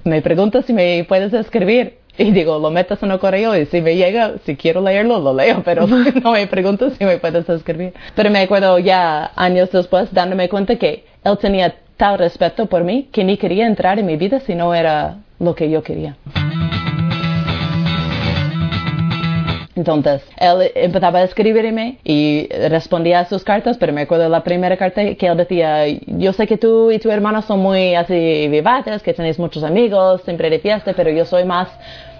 me 0.03 0.21
preguntas 0.21 0.65
si 0.65 0.73
me 0.73 1.05
puedes 1.07 1.33
escribir. 1.33 1.97
Y 2.17 2.31
digo, 2.31 2.59
lo 2.59 2.71
metes 2.71 3.01
en 3.03 3.11
el 3.11 3.19
correo 3.19 3.55
y 3.55 3.65
si 3.65 3.81
me 3.81 3.95
llega, 3.95 4.33
si 4.45 4.55
quiero 4.55 4.81
leerlo, 4.81 5.19
lo 5.19 5.33
leo, 5.33 5.61
pero 5.63 5.87
no 6.23 6.31
me 6.31 6.47
preguntas 6.47 6.93
si 6.97 7.05
me 7.05 7.17
puedes 7.17 7.47
escribir. 7.47 7.93
Pero 8.15 8.29
me 8.29 8.39
acuerdo 8.39 8.77
ya 8.79 9.31
años 9.35 9.71
después 9.71 10.13
dándome 10.13 10.49
cuenta 10.49 10.75
que 10.75 11.05
él 11.23 11.37
tenía 11.37 11.75
tal 11.97 12.17
respeto 12.17 12.65
por 12.65 12.83
mí 12.83 13.09
que 13.11 13.23
ni 13.23 13.37
quería 13.37 13.67
entrar 13.67 13.99
en 13.99 14.05
mi 14.05 14.17
vida 14.17 14.39
si 14.41 14.55
no 14.55 14.73
era 14.73 15.17
lo 15.39 15.55
que 15.55 15.69
yo 15.69 15.83
quería. 15.83 16.15
Entonces, 19.75 20.21
él 20.37 20.71
empezaba 20.75 21.19
a 21.19 21.23
escribirme 21.23 21.97
y 22.03 22.47
respondía 22.69 23.21
a 23.21 23.25
sus 23.25 23.43
cartas, 23.43 23.77
pero 23.77 23.93
me 23.93 24.01
acuerdo 24.01 24.25
de 24.25 24.29
la 24.29 24.43
primera 24.43 24.75
carta 24.75 25.15
que 25.15 25.27
él 25.27 25.37
decía, 25.37 25.87
yo 25.87 26.33
sé 26.33 26.45
que 26.45 26.57
tú 26.57 26.91
y 26.91 26.99
tu 26.99 27.09
hermana 27.09 27.41
son 27.41 27.59
muy 27.59 27.95
así 27.95 28.47
vivaces, 28.49 29.01
que 29.01 29.13
tenéis 29.13 29.39
muchos 29.39 29.63
amigos, 29.63 30.21
siempre 30.23 30.49
de 30.49 30.59
fiesta, 30.59 30.93
pero 30.93 31.09
yo 31.09 31.25
soy 31.25 31.45
más 31.45 31.69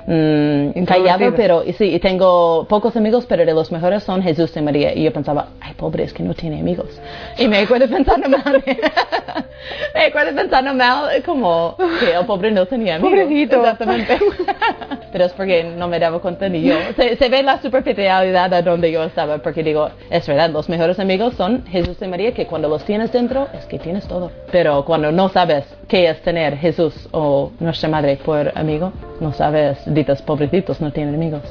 mm, 0.08 0.84
callado, 0.86 1.34
pero 1.36 1.64
sí, 1.78 1.96
y 1.96 2.00
tengo 2.00 2.66
pocos 2.68 2.96
amigos, 2.96 3.26
pero 3.28 3.46
de 3.46 3.54
los 3.54 3.72
mejores 3.72 4.04
son 4.04 4.22
Jesús 4.22 4.56
y 4.56 4.62
María. 4.62 4.94
Y 4.94 5.04
yo 5.04 5.14
pensaba, 5.14 5.48
ay, 5.60 5.74
pobre, 5.74 6.04
es 6.04 6.14
que 6.14 6.24
no 6.24 6.34
tiene 6.34 6.60
amigos. 6.60 7.00
Y 7.38 7.48
me 7.48 7.60
acuerdo 7.60 7.88
pensando 7.88 8.30
mal, 8.30 8.64
me 9.96 10.02
acuerdo 10.06 10.36
pensando 10.36 10.74
mal, 10.74 11.24
como 11.24 11.76
que 12.00 12.12
el 12.14 12.26
pobre 12.26 12.52
no 12.52 12.66
tenía 12.66 12.96
amigos. 12.96 13.12
Pobrecito. 13.12 13.58
Exactamente. 13.58 14.20
Pero 15.12 15.26
es 15.26 15.34
porque 15.34 15.64
no 15.64 15.88
me 15.88 16.00
daba 16.00 16.20
cuenta 16.20 16.48
ni 16.48 16.62
yo. 16.62 16.76
Se, 16.96 17.18
se 17.18 17.30
ve 17.30 17.44
la 17.44 17.62
superficialidad 17.62 18.54
a 18.54 18.62
donde 18.62 18.92
yo 18.92 19.04
estaba, 19.04 19.40
porque 19.40 19.64
digo, 19.64 19.90
es 20.10 20.26
verdad, 20.26 20.50
los 20.50 20.70
mejores 20.70 21.00
amigos 21.00 21.34
son 21.36 21.66
Jesús 21.68 21.98
y 22.02 22.08
María, 22.08 22.34
que 22.34 22.46
cuando 22.48 22.70
los 22.70 22.84
tienes 22.86 23.12
dentro 23.12 23.48
es 23.54 23.66
que 23.66 23.78
tienes 23.80 24.08
todo. 24.08 24.32
Pero 24.52 24.86
cuando 24.86 25.12
no 25.12 25.30
sabes 25.30 25.66
qué 25.88 26.10
es 26.10 26.22
tener 26.22 26.58
Jesús 26.58 27.10
o 27.12 27.52
nuestra 27.60 27.90
madre 27.90 28.18
por 28.24 28.52
amigo, 28.56 28.94
no 29.20 29.34
sabes, 29.34 29.78
pobrecitos, 30.22 30.82
no 30.82 30.92
tienen 30.92 31.16
amigos. 31.16 31.42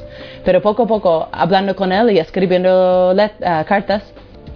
Pero 0.43 0.61
poco 0.61 0.83
a 0.83 0.87
poco, 0.87 1.29
hablando 1.31 1.75
con 1.75 1.91
él 1.91 2.11
y 2.11 2.19
escribiendo 2.19 3.15
ah, 3.45 3.65
cartas, 3.67 4.03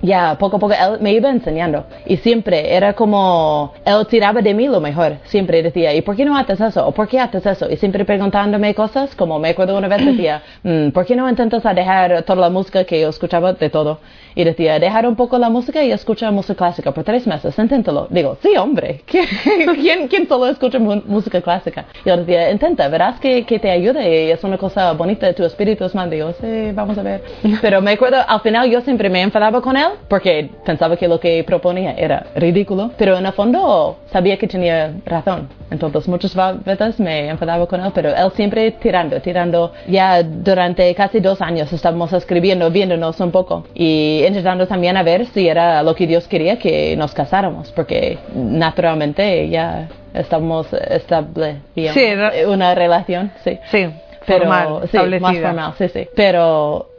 ya 0.06 0.38
poco 0.38 0.58
a 0.58 0.60
poco 0.60 0.74
él 0.74 1.00
me 1.02 1.14
iba 1.14 1.30
enseñando. 1.30 1.86
Y 2.06 2.18
siempre 2.18 2.76
era 2.76 2.94
como 2.94 3.74
él 3.86 4.06
tiraba 4.08 4.42
de 4.42 4.54
mí 4.54 4.68
lo 4.68 4.80
mejor. 4.82 5.18
Siempre 5.26 5.62
decía 5.64 5.94
y 5.94 6.02
por 6.02 6.16
qué 6.16 6.26
no 6.26 6.38
haces 6.38 6.60
eso 6.62 6.86
o 6.88 6.92
por 6.92 7.08
qué 7.08 7.20
haces 7.20 7.46
eso 7.46 7.70
y 7.70 7.78
siempre 7.78 8.06
preguntándome 8.06 8.74
cosas 8.76 9.16
como 9.16 9.40
me 9.40 9.50
acuerdo 9.50 9.78
una 9.78 9.88
vez 9.88 10.06
decía 10.12 10.42
"Mm, 10.64 10.90
por 10.90 11.06
qué 11.06 11.16
no 11.16 11.30
intentas 11.30 11.64
dejar 11.64 12.24
toda 12.24 12.42
la 12.42 12.50
música 12.50 12.84
que 12.84 13.02
yo 13.02 13.10
escuchaba 13.10 13.54
de 13.54 13.70
todo 13.70 14.00
y 14.36 14.44
decía 14.44 14.80
dejar 14.80 15.08
un 15.08 15.16
poco 15.16 15.38
la 15.38 15.50
música 15.50 15.84
y 15.84 15.92
escuchar 15.92 16.32
música 16.32 16.56
clásica 16.56 16.92
por 16.92 17.04
tres 17.04 17.26
meses 17.28 17.58
inténtalo. 17.58 18.08
Digo 18.10 18.38
sí 18.42 18.56
hombre 18.58 19.02
¿Quién, 19.08 20.08
quién, 20.08 20.28
solo 20.28 20.48
escucha 20.48 20.80
música 20.80 21.42
clásica 21.42 21.86
y 22.04 22.10
yo 22.10 22.18
decía 22.18 22.52
intenta 22.52 22.88
verás 22.88 23.20
que, 23.20 23.46
que 23.46 23.60
te 23.60 23.72
ayude 23.72 24.26
y 24.28 24.32
es 24.32 24.44
una 24.44 24.58
cosa 24.58 24.92
bonita 24.94 25.32
tu 25.34 25.44
espíritu 25.44 25.86
es 25.86 25.96
más 25.96 26.10
digo 26.10 26.32
sí 26.40 26.72
vamos 26.74 26.98
a 26.98 27.04
ver. 27.04 27.24
Pero 27.62 27.82
me 27.82 27.92
acuerdo 27.92 28.18
al 28.28 28.42
final 28.42 28.70
yo 28.70 28.82
siempre 28.82 29.10
me 29.10 29.22
enfadaba 29.22 29.62
con 29.62 29.78
él 29.78 29.90
porque 30.08 30.50
pensaba 30.66 30.98
que 30.98 31.08
lo 31.08 31.20
que 31.20 31.44
proponía 31.44 31.94
era 31.94 32.28
ridículo, 32.36 32.92
pero 32.98 33.18
en 33.18 33.26
el 33.26 33.34
fondo 33.34 33.98
sabía 34.12 34.38
que 34.38 34.48
tenía 34.48 34.94
razón. 35.06 35.50
Entonces 35.72 36.08
muchas 36.08 36.36
veces 36.64 37.00
me 37.00 37.30
enfadaba 37.30 37.66
con 37.68 37.82
él, 37.82 37.92
pero 37.94 38.10
él 38.10 38.32
siempre 38.36 38.72
tirando, 38.72 39.20
tirando. 39.22 39.72
Ya 39.88 40.22
durante 40.24 40.94
casi 40.96 41.20
dos 41.20 41.42
años 41.42 41.72
estábamos 41.74 42.14
escribiendo, 42.14 42.70
viéndonos 42.70 43.20
un 43.20 43.32
poco 43.32 43.66
y 43.74 44.24
intentando 44.26 44.68
también 44.68 44.98
a 44.98 45.04
ver 45.04 45.26
si 45.28 45.48
era 45.48 45.82
lo 45.84 45.96
que 45.96 46.08
Dios 46.08 46.28
quería 46.28 46.58
que 46.58 46.96
nos 46.96 47.14
casáramos, 47.14 47.72
porque 47.72 48.20
naturalmente 48.34 49.50
ya 49.50 49.88
estamos 50.14 50.72
estableciendo 50.74 51.94
Sí, 51.94 52.46
una 52.46 52.74
relación, 52.74 53.32
sí 53.44 53.60
Sí, 53.72 53.88
pero 54.26 54.40
formal, 54.40 54.90
sí, 54.90 54.98
más 55.20 55.38
formal, 55.38 55.74
sí, 55.78 55.88
sí. 55.90 56.08
Pero 56.16 56.90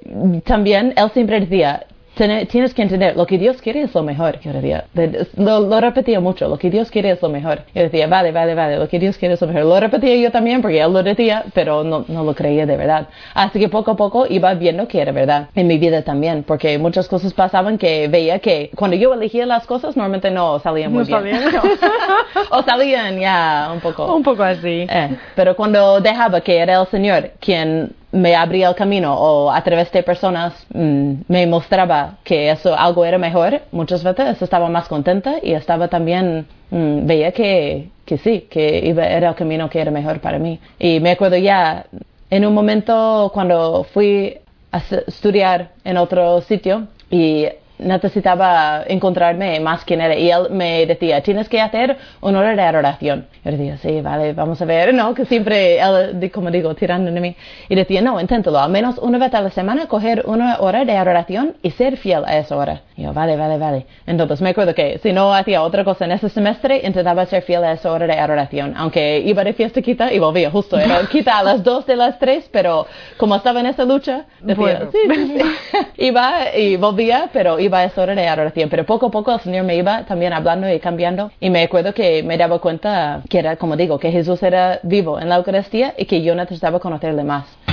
también 0.45 0.93
él 0.97 1.11
siempre 1.12 1.41
decía, 1.41 1.85
"Tiene- 2.16 2.46
tienes 2.46 2.73
que 2.73 2.80
entender, 2.82 3.14
lo 3.16 3.26
que 3.26 3.37
Dios 3.37 3.61
quiere 3.61 3.82
es 3.82 3.94
lo 3.94 4.02
mejor. 4.02 4.40
Yo 4.40 4.52
decía, 4.52 4.85
de- 4.94 5.26
lo, 5.37 5.61
lo 5.61 5.80
repetía 5.80 6.18
mucho, 6.18 6.49
lo 6.49 6.56
que 6.58 6.70
Dios 6.70 6.90
quiere 6.90 7.11
es 7.11 7.20
lo 7.20 7.28
mejor. 7.28 7.61
Yo 7.75 7.82
decía, 7.82 8.06
vale, 8.06 8.32
vale, 8.32 8.54
vale, 8.54 8.78
lo 8.78 8.88
que 8.88 8.99
Dios 8.99 9.18
quiere 9.18 9.35
es 9.35 9.40
lo 9.42 9.46
mejor. 9.49 9.64
Lo 9.64 9.78
repetía 9.78 10.16
yo 10.16 10.30
también 10.30 10.62
porque 10.62 10.80
él 10.80 10.92
lo 10.92 11.02
decía, 11.02 11.44
pero 11.52 11.85
no, 11.85 12.04
no 12.08 12.25
lo 12.25 12.35
creía 12.35 12.64
de 12.64 12.76
verdad. 12.76 13.08
Así 13.35 13.61
que 13.61 13.68
poco 13.68 13.90
a 13.90 13.96
poco 13.96 14.26
iba 14.28 14.52
viendo 14.54 14.88
que 14.88 15.00
era 15.02 15.12
verdad 15.12 15.49
en 15.54 15.66
mi 15.66 15.76
vida 15.78 16.02
también, 16.02 16.42
porque 16.42 16.78
muchas 16.78 17.06
cosas 17.06 17.35
pasaban 17.35 17.76
que 17.76 18.08
veía 18.08 18.38
que 18.38 18.70
cuando 18.75 18.96
yo 18.96 19.12
elegía 19.12 19.44
las 19.44 19.66
cosas 19.66 19.94
normalmente 19.96 20.30
no 20.30 20.58
salían 20.61 20.92
muy 20.92 21.04
No 21.06 21.20
bien. 21.20 21.37
salían. 21.42 21.62
o 22.50 22.62
salían 22.62 23.18
ya 23.20 23.70
un 23.75 23.80
poco... 23.80 24.14
Un 24.14 24.23
poco 24.23 24.42
así. 24.42 24.87
Eh, 24.88 25.16
pero 25.35 25.54
cuando 25.54 26.00
dejaba 26.00 26.40
que 26.40 26.56
era 26.58 26.80
el 26.80 26.87
Señor 26.87 27.32
quien 27.40 27.92
me 28.12 28.34
abría 28.34 28.68
el 28.68 28.75
camino 28.75 29.14
o 29.14 29.50
a 29.50 29.62
través 29.62 29.90
de 29.92 30.02
personas 30.02 30.54
mm, 30.72 31.12
me 31.28 31.46
mostraba 31.46 32.18
que 32.25 32.50
eso 32.50 32.75
algo 32.76 33.04
era 33.04 33.18
mejor, 33.18 33.62
muchas 33.72 34.02
veces 34.02 34.40
estaba 34.40 34.68
más 34.68 34.88
contenta 34.88 35.36
y 35.42 35.52
estaba 35.52 35.88
también 35.88 36.46
mm, 36.70 37.06
veía 37.06 37.32
que, 37.32 37.88
que 38.04 38.18
sí, 38.18 38.46
que 38.50 38.78
iba, 38.86 39.04
era 39.04 39.30
el 39.30 39.34
camino 39.34 39.68
que 39.68 39.80
era 39.80 39.90
mejor 39.90 40.20
para 40.20 40.38
mí. 40.38 40.60
Y 40.78 41.00
me 41.00 41.10
acuerdo 41.10 41.36
ya 41.36 41.86
en 42.30 42.46
un 42.46 42.54
momento 42.54 43.30
cuando 43.34 43.84
fui 43.84 44.38
a 44.72 44.78
estudiar 45.06 45.70
en 45.84 45.96
otro 45.96 46.40
sitio 46.42 46.86
y 47.10 47.46
necesitaba 47.78 48.83
encontrarme 48.87 49.61
más 49.61 49.85
quién 49.85 50.00
era. 50.00 50.14
Y 50.14 50.30
él 50.30 50.49
me 50.50 50.87
decía 50.87 51.21
tienes 51.23 51.49
que 51.49 51.61
hacer 51.61 51.97
una 52.21 52.40
hora 52.40 52.54
de 52.54 52.62
adoración. 52.62 53.26
Yo 53.45 53.50
decía 53.52 53.76
sí 53.78 54.00
vale 54.00 54.33
vamos 54.33 54.61
a 54.61 54.64
ver 54.64 54.95
no 54.95 55.14
que 55.14 55.25
siempre 55.25 55.78
él 55.80 56.30
como 56.33 56.50
digo 56.50 56.75
tirando 56.75 57.11
de 57.11 57.21
mí. 57.21 57.37
Y 57.68 57.75
decía 57.75 58.00
no 58.00 58.21
inténtalo 58.21 58.59
al 58.59 58.71
menos 58.71 58.99
una 58.99 59.18
vez 59.18 59.33
a 59.35 59.40
la 59.40 59.50
semana 59.50 59.87
coger 59.87 60.25
una 60.26 60.59
hora 60.61 60.85
de 60.85 60.97
adoración 60.97 61.56
y 61.62 61.71
ser 61.71 61.97
fiel 61.97 62.25
a 62.26 62.38
esa 62.38 62.56
hora. 62.56 62.83
Y 62.97 63.02
yo 63.02 63.12
vale 63.12 63.37
vale 63.37 63.59
vale. 63.59 63.87
Entonces 64.06 64.40
me 64.40 64.50
acuerdo 64.50 64.75
que 64.75 64.99
si 65.02 65.12
no 65.12 65.35
hacía 65.35 65.62
otra 65.62 65.85
cosa 65.85 66.04
en 66.04 66.12
ese 66.12 66.28
semestre 66.28 66.80
intentaba 66.85 67.26
ser 67.26 67.42
fiel 67.42 67.64
a 67.64 67.73
esa 67.73 67.92
hora 67.92 68.06
de 68.06 68.14
adoración 68.18 68.75
aunque 68.76 69.21
iba 69.21 69.45
de 69.45 69.52
fiesta 69.52 69.83
quita 69.83 70.12
y 70.12 70.18
volvía 70.18 70.50
justo 70.50 70.78
era 70.78 71.06
quita 71.11 71.38
a 71.38 71.42
las 71.42 71.62
dos 71.62 71.87
de 71.87 71.97
las 71.97 72.18
tres 72.18 72.49
pero 72.50 72.87
como 73.16 73.37
estaba 73.37 73.61
en 73.61 73.66
esa 73.66 73.85
lucha 73.85 74.25
decía 74.40 74.54
Bueno. 74.56 74.90
sí, 74.92 74.99
sí, 75.09 75.38
sí. 75.38 75.78
iba 76.06 76.56
y 76.56 76.76
volvía, 76.76 77.30
pero 77.33 77.59
iba 77.66 77.78
a 77.78 77.85
esa 77.85 78.02
hora 78.02 78.14
de 78.14 78.26
adoración. 78.26 78.68
Pero 78.70 78.85
poco 78.85 79.06
a 79.06 79.11
poco 79.11 79.35
el 79.35 79.40
Señor 79.40 79.64
me 79.64 79.76
iba 79.76 80.04
también 80.04 80.32
hablando 80.32 80.70
y 80.73 80.80
cambiando. 80.80 81.30
Y 81.40 81.50
me 81.50 81.62
acuerdo 81.62 81.94
que 81.94 82.23
me 82.23 82.38
daba 82.38 82.58
cuenta 82.58 83.23
que 83.28 83.38
era, 83.38 83.56
como 83.56 83.76
digo, 83.76 83.99
que 83.99 84.11
Jesús 84.11 84.42
era 84.42 84.80
vivo 84.82 85.20
en 85.20 85.28
la 85.28 85.37
Eucaristía 85.37 85.94
y 85.96 86.06
que 86.06 86.23
yo 86.23 86.35
necesitaba 86.35 86.80
conocerle 86.80 87.25
más. 87.25 87.65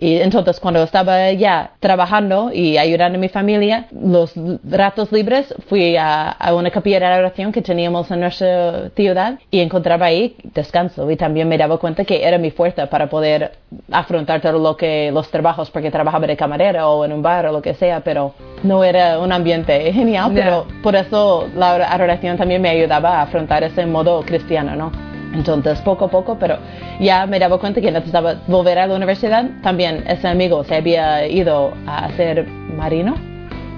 Y 0.00 0.20
entonces 0.20 0.60
cuando 0.60 0.80
estaba 0.84 1.32
ya 1.32 1.72
trabajando 1.80 2.52
y 2.52 2.78
ayudando 2.78 3.18
a 3.18 3.20
mi 3.20 3.28
familia, 3.28 3.86
los 3.90 4.32
ratos 4.62 5.10
libres 5.10 5.52
fui 5.68 5.96
a, 5.96 6.30
a 6.30 6.54
una 6.54 6.70
capilla 6.70 7.00
de 7.00 7.18
oración 7.18 7.50
que 7.50 7.62
teníamos 7.62 8.08
en 8.12 8.20
nuestra 8.20 8.90
ciudad 8.90 9.40
y 9.50 9.58
encontraba 9.58 10.06
ahí 10.06 10.36
descanso 10.54 11.10
y 11.10 11.16
también 11.16 11.48
me 11.48 11.58
daba 11.58 11.78
cuenta 11.78 12.04
que 12.04 12.24
era 12.24 12.38
mi 12.38 12.52
fuerza 12.52 12.86
para 12.86 13.08
poder 13.08 13.52
afrontar 13.90 14.40
todo 14.40 14.60
lo 14.60 14.76
que 14.76 15.10
los 15.12 15.28
trabajos 15.32 15.68
porque 15.72 15.90
trabajaba 15.90 16.28
de 16.28 16.36
camarera 16.36 16.88
o 16.88 17.04
en 17.04 17.12
un 17.12 17.20
bar 17.22 17.46
o 17.46 17.52
lo 17.52 17.60
que 17.60 17.74
sea, 17.74 17.98
pero 18.00 18.34
no 18.62 18.84
era 18.84 19.18
un 19.18 19.32
ambiente 19.32 19.92
genial, 19.92 20.32
Ya. 20.32 20.44
pero 20.44 20.66
por 20.80 20.94
eso 20.94 21.48
la 21.56 21.72
adoración 21.74 22.36
también 22.36 22.62
me 22.62 22.68
ayudaba 22.68 23.18
a 23.18 23.22
afrontar 23.22 23.64
ese 23.64 23.84
modo 23.84 24.22
cristiano, 24.22 24.76
¿no? 24.76 25.07
Entonces, 25.34 25.80
poco 25.82 26.06
a 26.06 26.08
poco, 26.10 26.36
pero 26.38 26.58
ya 27.00 27.26
me 27.26 27.38
daba 27.38 27.58
cuenta 27.58 27.80
que 27.80 27.90
necesitaba 27.90 28.36
volver 28.46 28.78
a 28.78 28.86
la 28.86 28.94
universidad. 28.96 29.44
También 29.62 30.04
ese 30.08 30.26
amigo 30.28 30.64
se 30.64 30.76
había 30.76 31.26
ido 31.26 31.72
a 31.86 32.06
hacer 32.06 32.46
marino. 32.76 33.14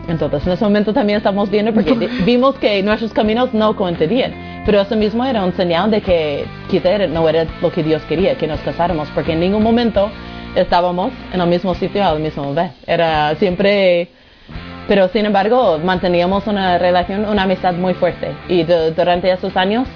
Entonces, 0.09 0.47
en 0.47 0.53
ese 0.55 0.65
momento 0.65 0.93
también 0.93 1.19
estamos 1.19 1.51
viendo 1.51 1.73
porque 1.73 1.93
vimos 2.25 2.55
que 2.57 2.83
nuestros 2.83 3.13
caminos 3.13 3.53
no 3.53 3.77
coincidían. 3.77 4.33
Pero 4.67 4.81
eso 4.81 4.95
mismo 4.97 5.25
era 5.25 5.45
un 5.45 5.53
señal 5.55 5.91
de 5.91 6.01
que 6.01 6.45
quizá 6.69 6.91
era- 6.91 7.07
no 7.07 7.29
era 7.29 7.47
lo 7.63 7.71
que 7.73 7.83
Dios 7.83 8.03
quería, 8.09 8.37
que 8.37 8.47
nos 8.47 8.61
casáramos, 8.61 9.09
porque 9.15 9.33
en 9.33 9.41
ningún 9.41 9.63
momento 9.63 10.11
estábamos 10.55 11.13
en 11.33 11.41
el 11.41 11.47
mismo 11.49 11.75
sitio 11.75 12.05
a 12.05 12.13
la 12.13 12.19
misma 12.19 12.51
vez. 12.53 12.71
Era 12.87 13.35
siempre 13.37 14.09
pero 14.89 15.07
sin 15.09 15.25
embargo 15.25 15.79
manteníamos 15.79 16.49
una 16.49 16.77
relación, 16.77 17.25
una 17.25 17.45
amistad 17.45 17.75
muy 17.75 17.95
fuerte. 17.95 18.33
Y 18.49 18.65
du- 18.65 18.91
durante 18.97 19.31
esos 19.31 19.57
años 19.57 19.87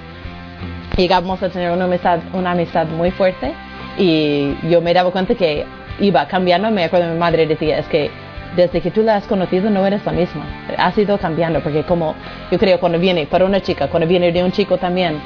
llegamos 0.95 1.41
a 1.43 1.49
tener 1.49 1.71
una 1.71 1.85
amistad, 1.85 2.19
una 2.33 2.51
amistad 2.51 2.87
muy 2.87 3.11
fuerte 3.11 3.53
y 3.97 4.55
yo 4.69 4.81
me 4.81 4.93
daba 4.93 5.11
cuenta 5.11 5.35
que 5.35 5.65
iba 5.99 6.27
cambiando. 6.27 6.69
Me 6.71 6.85
acuerdo 6.85 7.11
mi 7.11 7.19
madre 7.19 7.45
decía, 7.45 7.79
es 7.79 7.87
que 7.87 8.09
desde 8.55 8.81
que 8.81 8.91
tú 8.91 9.03
la 9.03 9.17
has 9.17 9.27
conocido 9.27 9.69
no 9.69 9.85
eres 9.85 10.05
la 10.05 10.11
misma. 10.11 10.45
Has 10.77 10.97
ido 10.97 11.17
cambiando 11.17 11.61
porque 11.61 11.83
como 11.83 12.15
yo 12.51 12.57
creo 12.57 12.79
cuando 12.79 12.99
viene 12.99 13.25
para 13.25 13.45
una 13.45 13.61
chica, 13.61 13.87
cuando 13.87 14.07
viene 14.07 14.31
de 14.31 14.43
un 14.43 14.51
chico 14.51 14.77
también, 14.77 15.19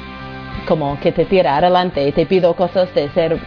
como 0.66 0.98
que 1.00 1.12
te 1.12 1.24
tira 1.24 1.56
adelante 1.56 2.06
y 2.06 2.12
te 2.12 2.26
pido 2.26 2.54
cosas 2.54 2.92
de 2.94 3.08
ser 3.10 3.38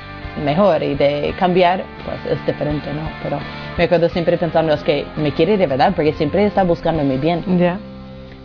mejor 0.43 0.81
y 0.81 0.95
de 0.95 1.33
cambiar, 1.37 1.83
pues 2.05 2.37
es 2.37 2.45
diferente, 2.45 2.91
¿no? 2.93 3.07
Pero 3.21 3.39
me 3.77 3.83
acuerdo 3.83 4.09
siempre 4.09 4.37
pensando, 4.37 4.73
es 4.73 4.83
que 4.83 5.05
me 5.15 5.31
quiere 5.31 5.57
de 5.57 5.67
verdad 5.67 5.93
porque 5.95 6.13
siempre 6.13 6.45
está 6.45 6.63
buscando 6.63 7.03
mi 7.03 7.17
bien. 7.17 7.43
Ya. 7.59 7.77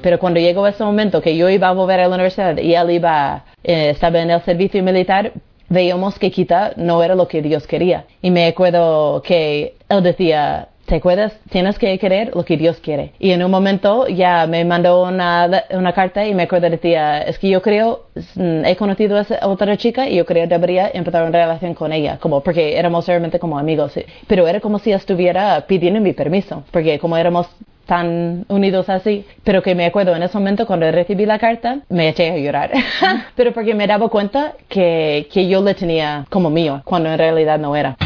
Pero 0.02 0.18
cuando 0.18 0.40
llegó 0.40 0.66
ese 0.66 0.84
momento 0.84 1.20
que 1.20 1.36
yo 1.36 1.48
iba 1.48 1.68
a 1.68 1.72
volver 1.72 2.00
a 2.00 2.08
la 2.08 2.14
universidad 2.14 2.56
y 2.58 2.74
él 2.74 2.90
iba, 2.90 3.44
eh, 3.64 3.90
estaba 3.90 4.20
en 4.20 4.30
el 4.30 4.40
servicio 4.42 4.82
militar, 4.82 5.32
veíamos 5.68 6.18
que 6.18 6.30
quizá 6.30 6.72
no 6.76 7.02
era 7.02 7.14
lo 7.14 7.28
que 7.28 7.42
Dios 7.42 7.66
quería. 7.66 8.04
Y 8.22 8.30
me 8.30 8.46
acuerdo 8.46 9.22
que 9.22 9.74
él 9.88 10.02
decía, 10.02 10.68
¿te 10.86 10.96
acuerdas? 10.96 11.32
Tienes 11.50 11.78
que 11.78 11.98
querer 11.98 12.34
lo 12.34 12.44
que 12.44 12.56
Dios 12.56 12.78
quiere. 12.78 13.12
Y 13.18 13.32
en 13.32 13.42
un 13.42 13.50
momento 13.50 14.08
ya 14.08 14.46
me 14.46 14.64
mandó 14.64 15.02
una, 15.02 15.64
una 15.70 15.92
carta 15.92 16.26
y 16.26 16.34
me 16.34 16.44
acuerdo 16.44 16.70
decía, 16.70 17.20
es 17.20 17.38
que 17.38 17.50
yo 17.50 17.60
creo, 17.60 18.06
mm, 18.36 18.64
he 18.64 18.76
conocido 18.76 19.18
a 19.18 19.20
esa 19.20 19.46
otra 19.46 19.76
chica 19.76 20.08
y 20.08 20.16
yo 20.16 20.24
creo 20.24 20.44
que 20.44 20.54
debería 20.54 20.90
empezar 20.92 21.22
una 21.28 21.38
relación 21.38 21.74
con 21.74 21.92
ella, 21.92 22.18
como 22.18 22.40
porque 22.40 22.78
éramos 22.78 23.06
realmente 23.06 23.38
como 23.38 23.58
amigos. 23.58 23.92
Pero 24.26 24.48
era 24.48 24.60
como 24.60 24.78
si 24.78 24.92
estuviera 24.92 25.66
pidiendo 25.66 26.00
mi 26.00 26.14
permiso, 26.14 26.64
porque 26.70 26.98
como 26.98 27.16
éramos 27.16 27.48
tan 27.88 28.44
unidos 28.48 28.90
así, 28.90 29.24
pero 29.44 29.62
que 29.62 29.74
me 29.74 29.86
acuerdo 29.86 30.14
en 30.14 30.22
ese 30.22 30.36
momento 30.36 30.66
cuando 30.66 30.90
recibí 30.92 31.24
la 31.24 31.38
carta, 31.38 31.78
me 31.88 32.10
eché 32.10 32.30
a 32.30 32.36
llorar, 32.36 32.70
pero 33.34 33.52
porque 33.52 33.74
me 33.74 33.86
daba 33.86 34.08
cuenta 34.10 34.52
que, 34.68 35.26
que 35.32 35.48
yo 35.48 35.62
le 35.64 35.72
tenía 35.72 36.26
como 36.28 36.50
mío, 36.50 36.82
cuando 36.84 37.10
en 37.10 37.16
realidad 37.16 37.58
no 37.58 37.74
era. 37.74 37.96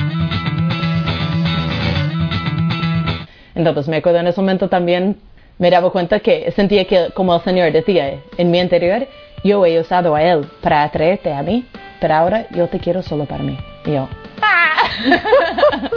Entonces 3.57 3.89
me 3.89 3.97
acuerdo 3.97 4.21
en 4.21 4.29
ese 4.29 4.41
momento 4.41 4.69
también, 4.69 5.17
me 5.59 5.69
daba 5.69 5.91
cuenta 5.91 6.21
que 6.21 6.53
sentía 6.53 6.85
que, 6.87 7.09
como 7.15 7.35
el 7.35 7.41
Señor 7.43 7.73
decía 7.73 8.21
en 8.39 8.51
mi 8.53 8.61
interior, 8.61 9.07
yo 9.43 9.67
he 9.67 9.81
usado 9.81 10.15
a 10.15 10.23
Él 10.23 10.47
para 10.63 10.85
atraerte 10.85 11.33
a 11.33 11.43
mí, 11.43 11.67
pero 12.01 12.15
ahora 12.15 12.47
yo 12.51 12.69
te 12.69 12.79
quiero 12.79 13.03
solo 13.03 13.25
para 13.25 13.43
mí. 13.43 13.59
Y 13.85 13.95
yo, 13.95 14.09
"Ah". 14.43 15.91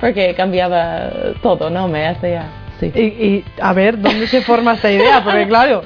porque 0.00 0.34
cambiaba 0.34 1.08
todo, 1.40 1.70
¿no? 1.70 1.86
Me 1.88 2.04
hacía, 2.06 2.44
Y, 2.86 3.00
y, 3.00 3.44
a 3.60 3.72
ver, 3.72 4.00
¿dónde 4.00 4.26
se 4.26 4.42
forma 4.42 4.74
esta 4.74 4.90
idea? 4.90 5.22
Porque 5.24 5.46
claro, 5.48 5.82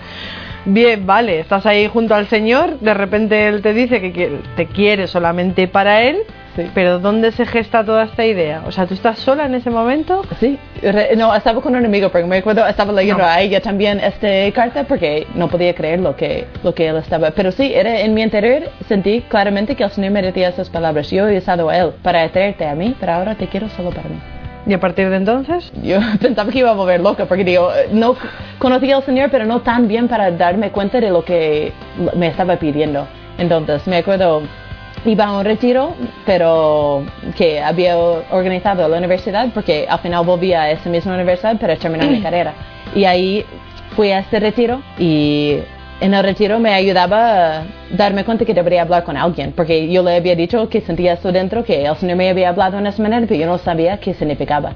bien, 0.65 1.07
vale, 1.07 1.41
estás 1.41 1.67
ahí 1.67 1.89
junto 1.89 2.15
al 2.15 2.29
Señor, 2.29 2.79
de 2.81 2.95
repente 2.95 3.47
Él 3.49 3.63
te 3.63 3.73
dice 3.73 4.01
que, 4.01 4.39
te 4.57 4.67
quiere 4.67 5.07
solamente 5.07 5.69
para 5.69 6.03
Él, 6.03 6.19
Sí. 6.55 6.71
pero 6.75 6.99
¿dónde 6.99 7.33
se 7.33 7.47
gesta 7.47 7.83
toda 7.83 8.05
esta 8.05 8.27
idea? 8.27 8.63
O 8.67 8.73
sea, 8.73 8.85
¿tú 8.85 8.93
estás 8.93 9.19
sola 9.19 9.47
en 9.47 9.55
ese 9.55 9.71
momento? 9.71 10.21
Sí, 10.39 10.59
no, 11.17 11.35
estaba 11.35 11.63
con 11.63 11.75
un 11.75 11.83
amigo 11.87 12.11
porque 12.11 12.27
me 12.27 12.37
acuerdo, 12.37 12.67
estaba 12.67 12.93
leyendo 12.93 13.23
No. 13.23 13.27
a 13.31 13.41
ella 13.41 13.63
también 13.63 13.99
esta 14.01 14.29
carta 14.55 14.85
porque 14.85 15.27
no 15.35 15.49
podía 15.49 15.75
creer 15.75 16.01
lo 16.01 16.15
que, 16.15 16.45
lo 16.63 16.75
que 16.75 16.89
él 16.89 16.99
estaba. 16.99 17.31
Pero 17.31 17.53
sí, 17.53 17.73
era 17.75 18.01
en 18.01 18.13
mi 18.13 18.21
interior, 18.21 18.65
sentí 18.87 19.23
claramente 19.31 19.75
que 19.77 19.85
el 19.85 19.91
Señor 19.93 20.11
me 20.13 20.21
decía 20.21 20.51
esas 20.51 20.69
palabras. 20.69 21.11
Yo 21.11 21.27
he 21.27 21.39
usado 21.39 21.71
a 21.71 21.79
él 21.79 21.93
para 22.03 22.23
atraerte 22.23 22.67
a 22.67 22.75
mí, 22.75 22.95
pero 23.01 23.13
ahora 23.13 23.35
te 23.35 23.47
quiero 23.47 23.71
solo 23.71 23.89
para 23.89 24.11
mí. 24.11 24.17
Y 24.67 24.75
a 24.75 24.81
partir 24.81 25.11
de 25.11 25.17
entonces, 25.17 25.73
Yo 25.83 25.99
pensaba 26.21 26.51
que 26.51 26.61
iba 26.61 26.71
a 26.71 26.75
volver 26.75 27.01
loca 27.01 27.27
porque 27.27 27.45
digo, 27.45 27.71
no 27.93 28.17
conocía 28.59 28.97
al 28.97 29.03
Señor, 29.03 29.31
pero 29.31 29.45
no 29.45 29.61
tan 29.63 29.89
bien 29.89 30.09
para 30.09 30.31
darme 30.31 30.71
cuenta 30.71 31.01
de 31.01 31.11
lo 31.11 31.25
que 31.25 31.73
me 32.17 32.29
estaba 32.29 32.57
pidiendo. 32.57 33.07
Entonces, 33.39 33.87
me 33.89 33.97
acuerdo, 33.97 34.43
iba 35.05 35.25
a 35.25 35.39
un 35.39 35.45
retiro, 35.45 35.95
pero 36.25 37.05
que 37.37 37.61
había 37.61 37.97
organizado 37.99 38.87
la 38.89 38.99
universidad, 38.99 39.49
porque 39.53 39.87
al 39.89 39.99
final 39.99 40.25
volví 40.25 40.53
a 40.53 40.71
esa 40.71 40.89
misma 40.89 41.15
universidad 41.15 41.59
para 41.59 41.77
terminar 41.77 42.09
mi 42.09 42.21
carrera. 42.23 42.55
Y 42.95 43.05
ahí 43.05 43.45
fui 43.97 44.11
a 44.11 44.21
este 44.21 44.39
retiro 44.39 44.81
y 44.99 45.59
en 46.03 46.15
el 46.15 46.23
retiro 46.25 46.59
me 46.59 46.75
ayudaba 46.75 47.59
a 47.59 47.65
darme 47.97 48.25
cuenta 48.25 48.45
que 48.45 48.53
debería 48.53 48.83
hablar 48.83 49.05
con 49.05 49.17
alguien, 49.17 49.53
porque 49.53 49.89
yo 49.89 50.03
le 50.03 50.17
había 50.17 50.35
dicho 50.35 50.69
que 50.69 50.81
sentía 50.81 51.13
eso 51.13 51.31
dentro, 51.31 51.63
que 51.63 51.85
el 51.85 51.97
Señor 51.97 52.17
me 52.17 52.29
había 52.29 52.49
hablado 52.49 52.79
en 52.79 52.89
esa 52.89 53.01
manera, 53.01 53.25
pero 53.29 53.39
yo 53.39 53.47
no 53.47 53.57
sabía 53.59 53.99
qué 53.99 54.13
significaba. 54.13 54.73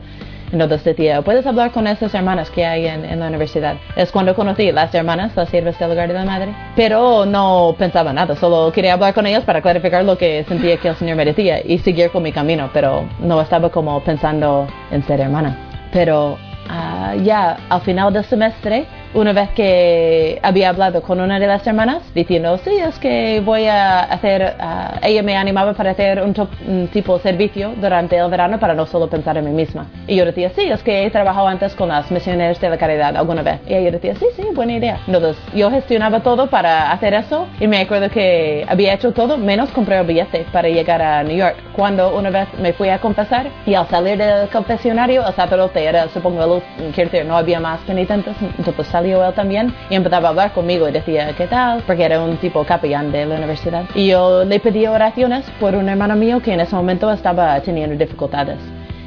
Entonces 0.52 0.84
decía, 0.84 1.22
puedes 1.22 1.44
hablar 1.44 1.72
con 1.72 1.88
esas 1.88 2.14
hermanas 2.14 2.48
que 2.50 2.64
hay 2.64 2.86
en, 2.86 3.04
en 3.04 3.18
la 3.18 3.26
universidad. 3.26 3.74
Es 3.96 4.12
cuando 4.12 4.36
conocí 4.36 4.70
las 4.70 4.94
hermanas, 4.94 5.32
las 5.34 5.48
siervas 5.48 5.76
del 5.80 5.90
hogar 5.90 6.06
de 6.06 6.14
la 6.14 6.24
madre. 6.24 6.54
Pero 6.76 7.26
no 7.26 7.74
pensaba 7.76 8.12
nada, 8.12 8.36
solo 8.36 8.70
quería 8.70 8.92
hablar 8.92 9.12
con 9.12 9.26
ellas 9.26 9.42
para 9.42 9.60
clarificar 9.60 10.04
lo 10.04 10.16
que 10.16 10.44
sentía 10.44 10.76
que 10.76 10.86
el 10.86 10.94
Señor 10.94 11.16
me 11.16 11.24
decía 11.24 11.60
y 11.60 11.78
seguir 11.78 12.10
con 12.10 12.22
mi 12.22 12.30
camino, 12.30 12.70
pero 12.72 13.04
no 13.18 13.40
estaba 13.40 13.68
como 13.68 13.98
pensando 14.04 14.68
en 14.92 15.02
ser 15.02 15.20
hermana. 15.20 15.88
Pero 15.92 16.38
ah, 16.68 17.16
ya 17.20 17.56
al 17.68 17.80
final 17.80 18.12
del 18.12 18.24
semestre, 18.24 18.86
una 19.16 19.32
vez 19.32 19.48
que 19.50 20.38
había 20.42 20.68
hablado 20.68 21.02
con 21.02 21.20
una 21.20 21.38
de 21.40 21.46
las 21.46 21.66
hermanas 21.66 22.02
diciendo, 22.14 22.58
sí, 22.58 22.70
es 22.76 22.98
que 22.98 23.40
voy 23.44 23.66
a 23.66 24.00
hacer, 24.00 24.54
ah, 24.60 24.98
ella 25.02 25.22
me 25.22 25.36
animaba 25.36 25.72
para 25.72 25.90
hacer 25.92 26.22
un, 26.22 26.34
to- 26.34 26.48
un 26.66 26.88
tipo 26.88 27.16
de 27.16 27.22
servicio 27.22 27.72
durante 27.80 28.16
el 28.16 28.30
verano 28.30 28.58
para 28.60 28.74
no 28.74 28.86
solo 28.86 29.08
pensar 29.08 29.36
en 29.38 29.44
mí 29.46 29.50
misma. 29.50 29.86
Y 30.06 30.16
yo 30.16 30.24
decía, 30.24 30.50
sí, 30.54 30.62
es 30.70 30.82
que 30.82 31.04
he 31.06 31.10
trabajado 31.10 31.48
antes 31.48 31.74
con 31.74 31.88
las 31.88 32.10
misioneras 32.10 32.60
de 32.60 32.68
la 32.70 32.76
caridad 32.76 33.16
alguna 33.16 33.42
vez. 33.42 33.60
Y 33.66 33.74
ella 33.74 33.90
decía, 33.90 34.14
sí, 34.16 34.26
sí, 34.36 34.42
buena 34.54 34.74
idea. 34.74 34.98
Entonces 35.06 35.36
yo 35.54 35.70
gestionaba 35.70 36.20
todo 36.20 36.48
para 36.48 36.92
hacer 36.92 37.14
eso 37.14 37.46
y 37.58 37.66
me 37.66 37.80
acuerdo 37.80 38.10
que 38.10 38.64
había 38.68 38.92
hecho 38.94 39.12
todo 39.12 39.38
menos 39.38 39.70
comprar 39.70 40.00
el 40.02 40.06
billete 40.06 40.46
para 40.52 40.68
llegar 40.68 41.00
a 41.00 41.22
New 41.22 41.36
York. 41.36 41.56
Cuando 41.74 42.14
una 42.16 42.30
vez 42.30 42.48
me 42.60 42.72
fui 42.74 42.90
a 42.90 42.98
confesar 42.98 43.46
y 43.64 43.74
al 43.74 43.86
salir 43.88 44.18
del 44.18 44.48
confesionario, 44.50 45.26
el 45.26 45.34
sacerdote 45.34 45.82
era, 45.84 46.08
supongo, 46.08 46.62
el, 46.78 46.92
quiero 46.92 47.10
decir, 47.10 47.26
no 47.26 47.36
había 47.36 47.60
más 47.60 47.80
penitentes, 47.80 48.34
entonces 48.58 48.86
salí 48.86 49.05
él 49.12 49.34
también 49.34 49.74
y 49.90 49.94
empezaba 49.94 50.28
a 50.28 50.30
hablar 50.30 50.52
conmigo 50.52 50.88
y 50.88 50.92
decía, 50.92 51.32
¿qué 51.36 51.46
tal? 51.46 51.82
Porque 51.86 52.04
era 52.04 52.22
un 52.22 52.36
tipo 52.36 52.64
capellán 52.64 53.12
de 53.12 53.26
la 53.26 53.36
universidad. 53.36 53.84
Y 53.94 54.08
yo 54.08 54.44
le 54.44 54.60
pedí 54.60 54.86
oraciones 54.86 55.44
por 55.60 55.74
un 55.74 55.88
hermano 55.88 56.16
mío 56.16 56.40
que 56.40 56.52
en 56.52 56.60
ese 56.60 56.74
momento 56.74 57.10
estaba 57.10 57.60
teniendo 57.60 57.96
dificultades. 57.96 58.58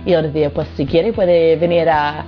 Y 0.06 0.12
yo 0.12 0.22
decía, 0.22 0.50
pues 0.50 0.68
si 0.76 0.86
quiere 0.86 1.12
puede 1.14 1.56
venir 1.58 1.90
a, 1.90 2.26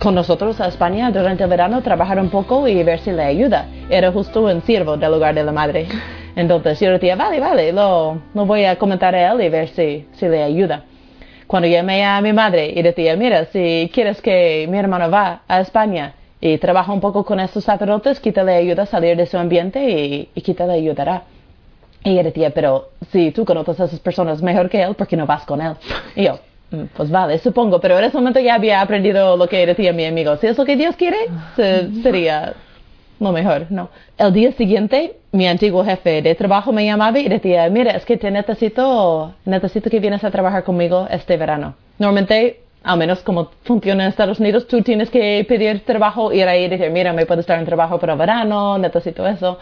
con 0.00 0.14
nosotros 0.14 0.60
a 0.60 0.68
España 0.68 1.10
durante 1.10 1.44
el 1.44 1.50
verano, 1.50 1.82
trabajar 1.82 2.18
un 2.18 2.30
poco 2.30 2.66
y 2.66 2.82
ver 2.82 2.98
si 3.00 3.12
le 3.12 3.24
ayuda. 3.24 3.66
Era 3.90 4.10
justo 4.10 4.42
un 4.42 4.62
siervo 4.62 4.96
del 4.96 5.12
lugar 5.12 5.34
de 5.34 5.44
la 5.44 5.52
madre. 5.52 5.86
Entonces 6.36 6.80
yo 6.80 6.90
decía, 6.90 7.16
vale, 7.16 7.40
vale, 7.40 7.72
lo, 7.72 8.20
lo 8.34 8.46
voy 8.46 8.64
a 8.64 8.76
comentar 8.76 9.14
a 9.14 9.32
él 9.32 9.40
y 9.42 9.48
ver 9.48 9.68
si, 9.68 10.06
si 10.12 10.28
le 10.28 10.42
ayuda 10.42 10.84
cuando 11.48 11.66
llamé 11.66 12.04
a 12.04 12.20
mi 12.20 12.32
madre 12.32 12.72
y 12.76 12.82
decía, 12.82 13.16
mira, 13.16 13.46
si 13.46 13.90
quieres 13.92 14.20
que 14.20 14.68
mi 14.70 14.78
hermano 14.78 15.10
va 15.10 15.42
a 15.48 15.60
España 15.60 16.12
y 16.40 16.58
trabaja 16.58 16.92
un 16.92 17.00
poco 17.00 17.24
con 17.24 17.40
estos 17.40 17.64
sacerdotes, 17.64 18.20
quítale 18.20 18.54
ayuda 18.54 18.84
a 18.84 18.86
salir 18.86 19.16
de 19.16 19.26
su 19.26 19.36
ambiente 19.36 19.90
y, 19.90 20.28
y 20.34 20.40
quítale 20.40 20.74
ayudará. 20.74 21.24
Y 22.04 22.10
ella 22.10 22.22
decía, 22.22 22.50
pero 22.50 22.90
si 23.10 23.32
tú 23.32 23.44
conoces 23.44 23.80
a 23.80 23.84
esas 23.84 24.00
personas 24.00 24.40
mejor 24.42 24.70
que 24.70 24.82
él, 24.82 24.94
¿por 24.94 25.06
qué 25.06 25.16
no 25.16 25.26
vas 25.26 25.44
con 25.44 25.60
él? 25.60 25.74
Y 26.14 26.24
yo, 26.24 26.38
mm, 26.70 26.84
pues 26.96 27.10
vale, 27.10 27.38
supongo, 27.38 27.80
pero 27.80 27.98
en 27.98 28.04
ese 28.04 28.16
momento 28.16 28.38
ya 28.40 28.54
había 28.54 28.80
aprendido 28.80 29.36
lo 29.36 29.48
que 29.48 29.66
decía 29.66 29.92
mi 29.92 30.04
amigo. 30.04 30.36
Si 30.36 30.46
es 30.46 30.56
lo 30.56 30.64
que 30.64 30.76
Dios 30.76 30.94
quiere, 30.96 31.18
sería 31.56 32.54
lo 33.20 33.32
mejor, 33.32 33.66
no. 33.70 33.90
El 34.16 34.32
día 34.32 34.52
siguiente, 34.52 35.16
mi 35.32 35.48
antiguo 35.48 35.84
jefe 35.84 36.22
de 36.22 36.34
trabajo 36.36 36.72
me 36.72 36.84
llamaba 36.84 37.18
y 37.18 37.28
decía, 37.28 37.68
mira, 37.68 37.92
es 37.92 38.04
que 38.04 38.16
te 38.16 38.30
necesito, 38.30 39.34
necesito 39.44 39.90
que 39.90 39.98
vienes 39.98 40.22
a 40.22 40.30
trabajar 40.30 40.62
conmigo 40.62 41.08
este 41.10 41.36
verano. 41.36 41.74
Normalmente, 41.98 42.60
al 42.82 42.98
menos 42.98 43.20
como 43.20 43.50
funciona 43.64 44.04
en 44.04 44.10
Estados 44.10 44.40
Unidos, 44.40 44.66
tú 44.66 44.82
tienes 44.82 45.10
que 45.10 45.44
pedir 45.48 45.80
trabajo, 45.80 46.32
ir 46.32 46.46
ahí 46.46 46.64
y 46.64 46.68
decir, 46.68 46.90
mira, 46.90 47.12
me 47.12 47.26
puedo 47.26 47.40
estar 47.40 47.58
en 47.58 47.64
trabajo 47.64 47.98
para 47.98 48.14
verano, 48.14 48.78
necesito 48.78 49.26
eso. 49.26 49.58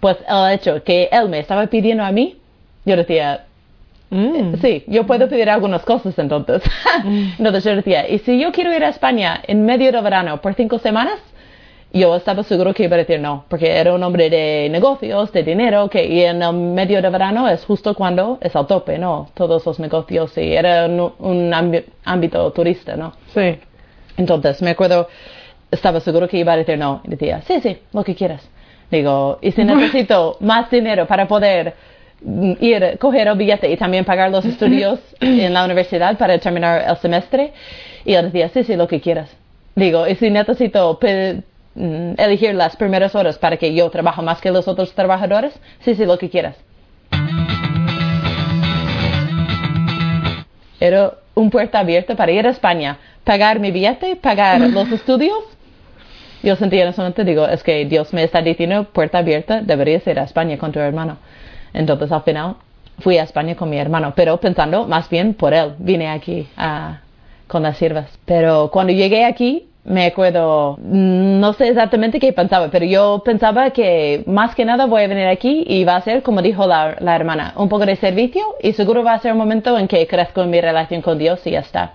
Pues 0.00 0.16
el 0.28 0.52
hecho 0.52 0.82
que 0.82 1.08
él 1.12 1.28
me 1.28 1.38
estaba 1.38 1.66
pidiendo 1.66 2.04
a 2.04 2.10
mí, 2.12 2.36
yo 2.84 2.96
decía, 2.96 3.44
mm. 4.10 4.56
Sí, 4.60 4.84
yo 4.86 5.06
puedo 5.06 5.28
pedir 5.28 5.48
algunas 5.50 5.82
cosas 5.82 6.18
entonces. 6.18 6.62
Mm. 7.04 7.32
entonces 7.38 7.64
yo 7.64 7.76
decía, 7.76 8.08
¿y 8.08 8.18
si 8.20 8.38
yo 8.40 8.52
quiero 8.52 8.72
ir 8.74 8.84
a 8.84 8.88
España 8.88 9.40
en 9.46 9.66
medio 9.66 9.90
de 9.92 10.00
verano 10.00 10.40
por 10.40 10.54
cinco 10.54 10.78
semanas? 10.78 11.18
Yo 12.00 12.16
estaba 12.16 12.42
seguro 12.42 12.74
que 12.74 12.84
iba 12.84 12.96
a 12.96 12.98
decir 12.98 13.20
no, 13.20 13.44
porque 13.48 13.70
era 13.70 13.94
un 13.94 14.02
hombre 14.02 14.28
de 14.28 14.68
negocios, 14.68 15.30
de 15.32 15.44
dinero, 15.44 15.88
que 15.88 16.04
y 16.04 16.22
en 16.22 16.42
el 16.42 16.52
medio 16.52 17.00
de 17.00 17.08
verano 17.08 17.48
es 17.48 17.64
justo 17.64 17.94
cuando 17.94 18.38
es 18.40 18.54
al 18.56 18.66
tope, 18.66 18.98
¿no? 18.98 19.28
Todos 19.34 19.64
los 19.64 19.78
negocios 19.78 20.36
y 20.36 20.54
era 20.54 20.86
un, 20.86 21.54
ámbito 22.04 22.50
turista, 22.52 22.96
¿no? 22.96 23.12
Sí. 23.32 23.58
Entonces, 24.16 24.60
me 24.60 24.70
acuerdo, 24.70 25.08
estaba 25.70 26.00
seguro 26.00 26.26
que 26.26 26.38
iba 26.38 26.52
a 26.52 26.56
decir 26.56 26.76
no, 26.76 27.00
y 27.04 27.10
decía, 27.10 27.42
sí, 27.42 27.60
sí, 27.60 27.78
lo 27.92 28.02
que 28.02 28.16
quieras. 28.16 28.48
Digo, 28.90 29.38
y 29.40 29.52
si 29.52 29.62
necesito 29.64 30.36
más 30.40 30.68
dinero 30.70 31.06
para 31.06 31.28
poder 31.28 31.74
ir, 32.60 32.98
coger 32.98 33.28
el 33.28 33.38
billete 33.38 33.70
y 33.70 33.76
también 33.76 34.04
pagar 34.04 34.32
los 34.32 34.44
estudios 34.44 34.98
en 35.20 35.54
la 35.54 35.64
universidad 35.64 36.18
para 36.18 36.36
terminar 36.38 36.84
el 36.88 36.96
semestre, 36.96 37.52
y 38.04 38.14
él 38.14 38.32
decía, 38.32 38.48
sí, 38.48 38.64
sí, 38.64 38.74
lo 38.74 38.88
que 38.88 39.00
quieras. 39.00 39.30
Digo, 39.76 40.08
y 40.08 40.16
si 40.16 40.30
necesito 40.30 40.98
Mm, 41.76 42.14
elegir 42.18 42.54
las 42.54 42.76
primeras 42.76 43.16
horas 43.16 43.36
para 43.36 43.56
que 43.56 43.74
yo 43.74 43.90
trabaje 43.90 44.22
más 44.22 44.40
que 44.40 44.52
los 44.52 44.68
otros 44.68 44.92
trabajadores, 44.94 45.52
sí, 45.80 45.94
sí, 45.96 46.06
lo 46.06 46.18
que 46.18 46.30
quieras. 46.30 46.56
Era 50.78 51.14
un 51.34 51.50
puerta 51.50 51.80
abierta 51.80 52.14
para 52.14 52.30
ir 52.30 52.46
a 52.46 52.50
España, 52.50 52.98
pagar 53.24 53.58
mi 53.58 53.72
billete, 53.72 54.14
pagar 54.16 54.60
los 54.70 54.90
estudios. 54.92 55.38
Yo 56.44 56.54
sentía 56.56 56.82
en 56.82 56.90
ese 56.90 57.00
momento, 57.00 57.24
digo, 57.24 57.48
es 57.48 57.62
que 57.62 57.86
Dios 57.86 58.12
me 58.12 58.22
está 58.22 58.40
diciendo, 58.42 58.84
puerta 58.84 59.18
abierta, 59.18 59.62
deberías 59.62 60.06
ir 60.06 60.20
a 60.20 60.24
España 60.24 60.58
con 60.58 60.70
tu 60.70 60.78
hermano. 60.78 61.16
Entonces 61.72 62.12
al 62.12 62.22
final 62.22 62.56
fui 63.00 63.18
a 63.18 63.24
España 63.24 63.56
con 63.56 63.70
mi 63.70 63.78
hermano, 63.78 64.12
pero 64.14 64.38
pensando 64.38 64.86
más 64.86 65.08
bien 65.08 65.34
por 65.34 65.54
él, 65.54 65.74
vine 65.78 66.08
aquí 66.08 66.46
con 67.48 67.62
las 67.62 67.78
siervas. 67.78 68.06
Pero 68.26 68.70
cuando 68.70 68.92
llegué 68.92 69.24
aquí, 69.24 69.66
me 69.84 70.06
acuerdo, 70.06 70.78
no 70.80 71.52
sé 71.52 71.68
exactamente 71.68 72.18
qué 72.18 72.32
pensaba, 72.32 72.70
pero 72.70 72.86
yo 72.86 73.22
pensaba 73.22 73.70
que 73.70 74.24
más 74.26 74.54
que 74.54 74.64
nada 74.64 74.86
voy 74.86 75.02
a 75.02 75.08
venir 75.08 75.26
aquí 75.26 75.62
y 75.66 75.84
va 75.84 75.96
a 75.96 76.00
ser, 76.00 76.22
como 76.22 76.40
dijo 76.40 76.66
la, 76.66 76.96
la, 77.00 77.14
hermana, 77.14 77.52
un 77.56 77.68
poco 77.68 77.84
de 77.84 77.96
servicio 77.96 78.42
y 78.62 78.72
seguro 78.72 79.04
va 79.04 79.12
a 79.12 79.18
ser 79.18 79.32
un 79.32 79.38
momento 79.38 79.78
en 79.78 79.86
que 79.86 80.06
crezco 80.06 80.42
en 80.42 80.50
mi 80.50 80.60
relación 80.60 81.02
con 81.02 81.18
Dios 81.18 81.46
y 81.46 81.50
ya 81.50 81.60
está. 81.60 81.92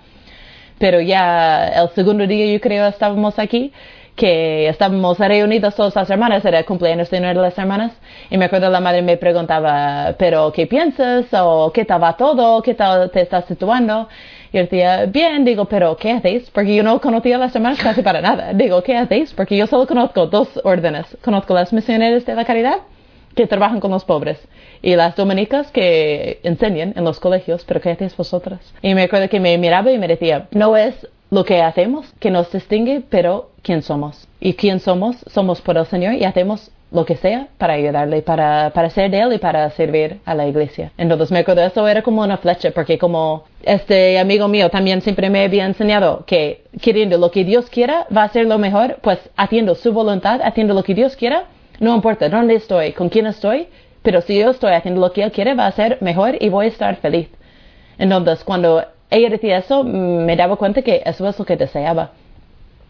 Pero 0.78 1.02
ya 1.02 1.68
el 1.68 1.90
segundo 1.90 2.28
día 2.28 2.54
yo 2.54 2.62
creo 2.62 2.88
estábamos 2.88 3.40
aquí, 3.40 3.74
que 4.16 4.68
estábamos 4.68 5.18
reunidos 5.18 5.74
todas 5.76 5.96
las 5.96 6.10
hermanas, 6.10 6.46
era 6.46 6.60
el 6.60 6.66
cumpleaños 6.66 7.10
de 7.10 7.18
una 7.20 7.30
de 7.30 7.42
las 7.42 7.58
hermanas, 7.58 7.94
y 8.30 8.38
me 8.38 8.46
acuerdo 8.46 8.70
la 8.70 8.82
madre 8.82 9.02
me 9.02 9.18
preguntaba, 9.18 10.14
pero 10.20 10.52
¿qué 10.52 10.68
piensas? 10.68 11.26
o 11.34 11.72
¿qué 11.74 11.86
tal 11.86 12.04
va 12.04 12.16
todo? 12.16 12.62
¿Qué 12.62 12.76
tal 12.76 13.10
te 13.12 13.22
estás 13.22 13.46
situando? 13.46 14.08
Yo 14.52 14.62
decía, 14.62 15.06
bien, 15.06 15.46
digo, 15.46 15.66
pero 15.66 15.96
¿qué 15.98 16.12
hacéis? 16.12 16.50
Porque 16.50 16.76
yo 16.76 16.84
no 16.84 17.00
conocía 17.00 17.38
las 17.38 17.56
hermanas 17.56 17.80
casi 17.82 18.02
para 18.02 18.22
nada. 18.22 18.54
Digo, 18.54 18.82
¿qué 18.82 18.98
hacéis? 18.98 19.34
Porque 19.34 19.56
yo 19.56 19.68
solo 19.68 19.86
conozco 19.86 20.28
dos 20.28 20.60
órdenes. 20.64 21.06
Conozco 21.24 21.54
las 21.54 21.72
misioneras 21.72 22.26
de 22.26 22.36
la 22.36 22.46
caridad, 22.46 22.80
que 23.36 23.48
trabajan 23.48 23.80
con 23.80 23.92
los 23.92 24.06
pobres, 24.06 24.40
y 24.82 24.96
las 24.96 25.16
dominicas 25.16 25.72
que 25.72 26.40
enseñan 26.44 26.94
en 26.96 27.04
los 27.04 27.20
colegios, 27.20 27.64
pero 27.66 27.80
¿qué 27.80 27.92
hacéis 27.92 28.18
vosotras? 28.18 28.60
Y 28.82 28.96
me 28.96 29.04
acuerdo 29.04 29.30
que 29.30 29.40
me 29.40 29.58
miraba 29.58 29.92
y 29.92 29.98
me 29.98 30.08
decía, 30.08 30.48
no 30.52 30.76
es 30.76 31.08
lo 31.30 31.46
que 31.46 31.62
hacemos 31.62 32.12
que 32.20 32.32
nos 32.32 32.52
distingue, 32.52 33.02
pero 33.08 33.52
quién 33.62 33.84
somos. 33.84 34.28
Y 34.40 34.54
quién 34.54 34.80
somos, 34.80 35.18
somos 35.28 35.62
por 35.62 35.78
el 35.78 35.86
Señor 35.86 36.16
y 36.16 36.24
hacemos 36.24 36.72
lo 36.92 37.06
que 37.06 37.16
sea 37.16 37.48
para 37.58 37.74
ayudarle, 37.74 38.22
para, 38.22 38.72
para 38.72 38.90
ser 38.90 39.12
de 39.12 39.20
él 39.20 39.34
y 39.34 39.38
para 39.38 39.70
servir 39.72 40.20
a 40.26 40.34
la 40.34 40.48
iglesia. 40.48 40.92
Entonces 40.98 41.32
me 41.32 41.40
acuerdo, 41.40 41.62
eso 41.62 41.88
era 41.88 42.02
como 42.02 42.24
una 42.24 42.38
flecha, 42.38 42.72
porque 42.72 42.98
como 42.98 43.44
este 43.64 44.18
amigo 44.20 44.48
mío 44.48 44.70
también 44.70 45.02
siempre 45.02 45.30
me 45.30 45.44
había 45.44 45.66
enseñado 45.66 46.24
que 46.26 46.64
queriendo 46.82 47.18
lo 47.18 47.30
que 47.30 47.44
Dios 47.44 47.70
quiera 47.70 48.08
va 48.16 48.24
a 48.24 48.30
ser 48.30 48.48
lo 48.48 48.58
mejor, 48.58 48.98
pues 49.02 49.20
haciendo 49.38 49.76
su 49.76 49.94
voluntad, 49.94 50.42
haciendo 50.44 50.74
lo 50.74 50.84
que 50.84 50.96
Dios 50.96 51.16
quiera, 51.16 51.46
no 51.80 51.96
importa 51.96 52.28
dónde 52.28 52.56
estoy, 52.56 52.94
con 52.94 53.10
quién 53.10 53.28
estoy, 53.28 53.68
pero 54.02 54.22
si 54.22 54.40
yo 54.40 54.50
estoy 54.50 54.74
haciendo 54.74 55.02
lo 55.02 55.12
que 55.12 55.24
Él 55.24 55.32
quiere 55.32 55.54
va 55.54 55.68
a 55.68 55.72
ser 55.72 55.98
mejor 56.02 56.38
y 56.40 56.50
voy 56.50 56.66
a 56.66 56.70
estar 56.70 56.96
feliz. 56.96 57.30
Entonces 58.00 58.44
cuando 58.44 58.84
ella 59.12 59.30
decía 59.30 59.58
eso, 59.60 59.84
me 59.84 60.36
daba 60.36 60.56
cuenta 60.56 60.82
que 60.82 61.04
eso 61.06 61.28
es 61.28 61.38
lo 61.38 61.46
que 61.46 61.56
deseaba. 61.56 62.12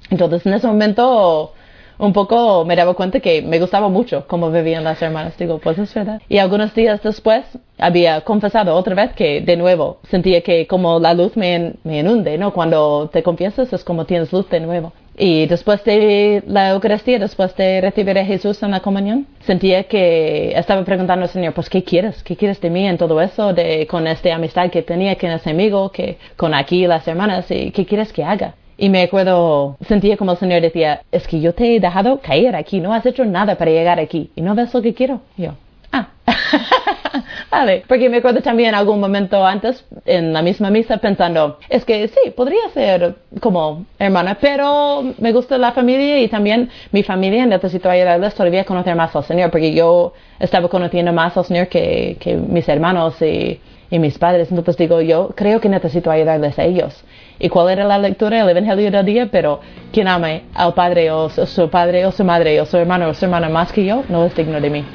Entonces 0.09 0.45
en 0.45 0.53
ese 0.53 0.67
momento 0.67 1.53
un 1.99 2.13
poco 2.13 2.65
me 2.65 2.75
daba 2.75 2.93
cuenta 2.95 3.19
que 3.19 3.41
me 3.41 3.59
gustaba 3.59 3.89
mucho 3.89 4.25
cómo 4.27 4.49
vivían 4.49 4.83
las 4.83 5.01
hermanas. 5.01 5.37
Digo, 5.37 5.59
pues 5.59 5.77
es 5.77 5.93
verdad. 5.93 6.21
Y 6.27 6.39
algunos 6.39 6.73
días 6.73 7.01
después 7.03 7.45
había 7.77 8.21
confesado 8.21 8.73
otra 8.75 8.95
vez 8.95 9.13
que 9.13 9.41
de 9.41 9.57
nuevo 9.57 9.99
sentía 10.09 10.41
que 10.41 10.65
como 10.65 10.99
la 10.99 11.13
luz 11.13 11.37
me, 11.37 11.73
me 11.83 11.99
inunde, 11.99 12.37
¿no? 12.37 12.51
Cuando 12.53 13.09
te 13.11 13.21
confiesas 13.21 13.71
es 13.71 13.83
como 13.83 14.05
tienes 14.05 14.31
luz 14.33 14.49
de 14.49 14.59
nuevo. 14.61 14.93
Y 15.21 15.47
después 15.47 15.83
de 15.83 16.41
la 16.47 16.69
Eucaristía, 16.69 17.19
después 17.19 17.53
de 17.57 17.81
recibir 17.81 18.17
a 18.17 18.23
Jesús 18.23 18.63
en 18.63 18.71
la 18.71 18.79
comunión, 18.79 19.27
sentía 19.41 19.83
que 19.83 20.57
estaba 20.57 20.85
preguntando 20.85 21.25
al 21.25 21.29
Señor, 21.29 21.53
pues, 21.53 21.69
¿qué 21.69 21.83
quieres? 21.83 22.23
¿Qué 22.23 22.37
quieres 22.37 22.61
de 22.61 22.69
mí 22.69 22.87
en 22.87 22.97
todo 22.97 23.19
eso? 23.19 23.51
De, 23.51 23.85
con 23.85 24.07
esta 24.07 24.33
amistad 24.33 24.69
que 24.69 24.81
tenía 24.81 25.17
con 25.17 25.31
ese 25.31 25.49
amigo, 25.49 25.91
que, 25.91 26.17
con 26.37 26.53
aquí 26.53 26.87
las 26.87 27.05
hermanas, 27.05 27.51
y 27.51 27.71
¿qué 27.71 27.85
quieres 27.85 28.13
que 28.13 28.23
haga? 28.23 28.55
Y 28.81 28.87
me 28.87 29.03
acuerdo, 29.03 29.75
sentía 29.85 30.15
como 30.15 30.31
el 30.31 30.37
Señor 30.37 30.61
decía, 30.61 31.01
es 31.11 31.27
que 31.27 31.41
yo 31.41 31.53
te 31.53 31.75
he 31.75 31.79
dejado 31.81 32.21
caer 32.21 32.55
aquí, 32.55 32.79
no 32.79 32.93
has 32.93 33.05
hecho 33.05 33.25
nada 33.25 33.55
para 33.57 33.71
llegar 33.71 33.99
aquí, 33.99 34.31
y 34.37 34.41
no 34.41 34.55
ves 34.55 34.73
lo 34.73 34.81
que 34.81 34.93
quiero. 34.93 35.19
yo, 35.35 35.51
ah, 35.91 36.07
vale. 37.51 37.83
Porque 37.87 38.09
me 38.09 38.17
acuerdo 38.17 38.41
también 38.41 38.75
algún 38.75 38.99
momento 38.99 39.45
antes, 39.45 39.85
en 40.05 40.33
la 40.33 40.41
misma 40.41 40.69
misa, 40.69 40.97
pensando, 40.97 41.59
es 41.69 41.85
que 41.85 42.07
sí, 42.07 42.31
podría 42.31 42.69
ser 42.73 43.15
como 43.39 43.85
hermana, 43.97 44.37
pero 44.39 45.03
me 45.17 45.31
gusta 45.31 45.57
la 45.57 45.71
familia 45.71 46.21
y 46.21 46.27
también 46.27 46.69
mi 46.91 47.03
familia 47.03 47.45
necesito 47.45 47.89
ayudarles 47.89 48.33
todavía 48.33 48.61
a 48.61 48.65
conocer 48.65 48.95
más 48.95 49.15
al 49.15 49.23
Señor, 49.23 49.51
porque 49.51 49.73
yo 49.73 50.13
estaba 50.39 50.67
conociendo 50.69 51.13
más 51.13 51.35
al 51.37 51.45
Señor 51.45 51.67
que, 51.67 52.17
que 52.19 52.35
mis 52.35 52.67
hermanos 52.69 53.21
y, 53.21 53.59
y 53.89 53.99
mis 53.99 54.17
padres. 54.17 54.49
Entonces 54.49 54.77
digo, 54.77 55.01
yo 55.01 55.29
creo 55.35 55.59
que 55.59 55.69
necesito 55.69 56.11
ayudarles 56.11 56.57
a 56.59 56.63
ellos 56.63 57.03
y 57.39 57.49
cuál 57.49 57.69
era 57.69 57.85
la 57.85 57.97
lectura, 57.97 58.41
el 58.41 58.49
Evangelio 58.49 58.91
del 58.91 59.05
día, 59.05 59.29
pero 59.31 59.61
quien 59.91 60.07
ame 60.07 60.43
al 60.53 60.73
padre 60.73 61.09
o 61.11 61.29
su 61.29 61.69
padre 61.69 62.05
o 62.05 62.11
su 62.11 62.23
madre 62.23 62.59
o 62.59 62.65
su 62.65 62.77
hermano 62.77 63.09
o 63.09 63.13
su 63.13 63.25
hermana 63.25 63.49
más 63.49 63.71
que 63.71 63.85
yo, 63.85 64.03
no 64.09 64.25
es 64.25 64.35
digno 64.35 64.59
de 64.59 64.69
mí. 64.69 64.85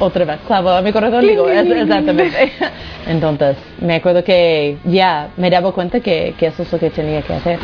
Otra 0.00 0.24
vez, 0.24 0.38
clavo 0.46 0.70
a 0.70 0.80
mi 0.80 0.92
corazón, 0.92 1.26
digo, 1.26 1.46
exactamente. 1.50 2.52
Entonces, 3.06 3.56
me 3.80 3.96
acuerdo 3.96 4.24
que 4.24 4.78
ya 4.84 5.28
me 5.36 5.50
daba 5.50 5.72
cuenta 5.72 6.00
que, 6.00 6.34
que 6.38 6.46
eso 6.46 6.62
es 6.62 6.72
lo 6.72 6.78
que 6.78 6.88
tenía 6.88 7.20
que 7.20 7.34
hacer. 7.34 7.58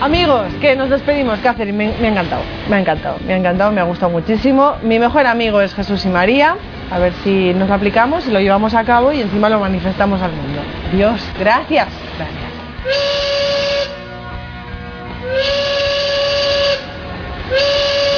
Amigos, 0.00 0.46
que 0.60 0.76
nos 0.76 0.88
despedimos, 0.88 1.40
Catherine, 1.40 1.76
me, 1.76 1.92
me, 2.00 2.06
ha 2.06 2.10
encantado, 2.12 2.42
me 2.70 2.76
ha 2.76 2.80
encantado, 2.80 3.16
me 3.26 3.34
ha 3.34 3.36
encantado, 3.36 3.72
me 3.72 3.80
ha 3.80 3.84
gustado 3.84 4.12
muchísimo. 4.12 4.74
Mi 4.82 5.00
mejor 5.00 5.26
amigo 5.26 5.60
es 5.60 5.74
Jesús 5.74 6.06
y 6.06 6.08
María, 6.08 6.54
a 6.92 7.00
ver 7.00 7.12
si 7.24 7.52
nos 7.54 7.68
aplicamos 7.68 8.24
y 8.28 8.30
lo 8.30 8.38
llevamos 8.38 8.74
a 8.74 8.84
cabo 8.84 9.10
y 9.10 9.20
encima 9.20 9.48
lo 9.48 9.58
manifestamos 9.58 10.22
al 10.22 10.30
mundo. 10.30 10.60
Dios, 10.92 11.20
gracias. 11.40 11.88
Gracias. 12.16 12.48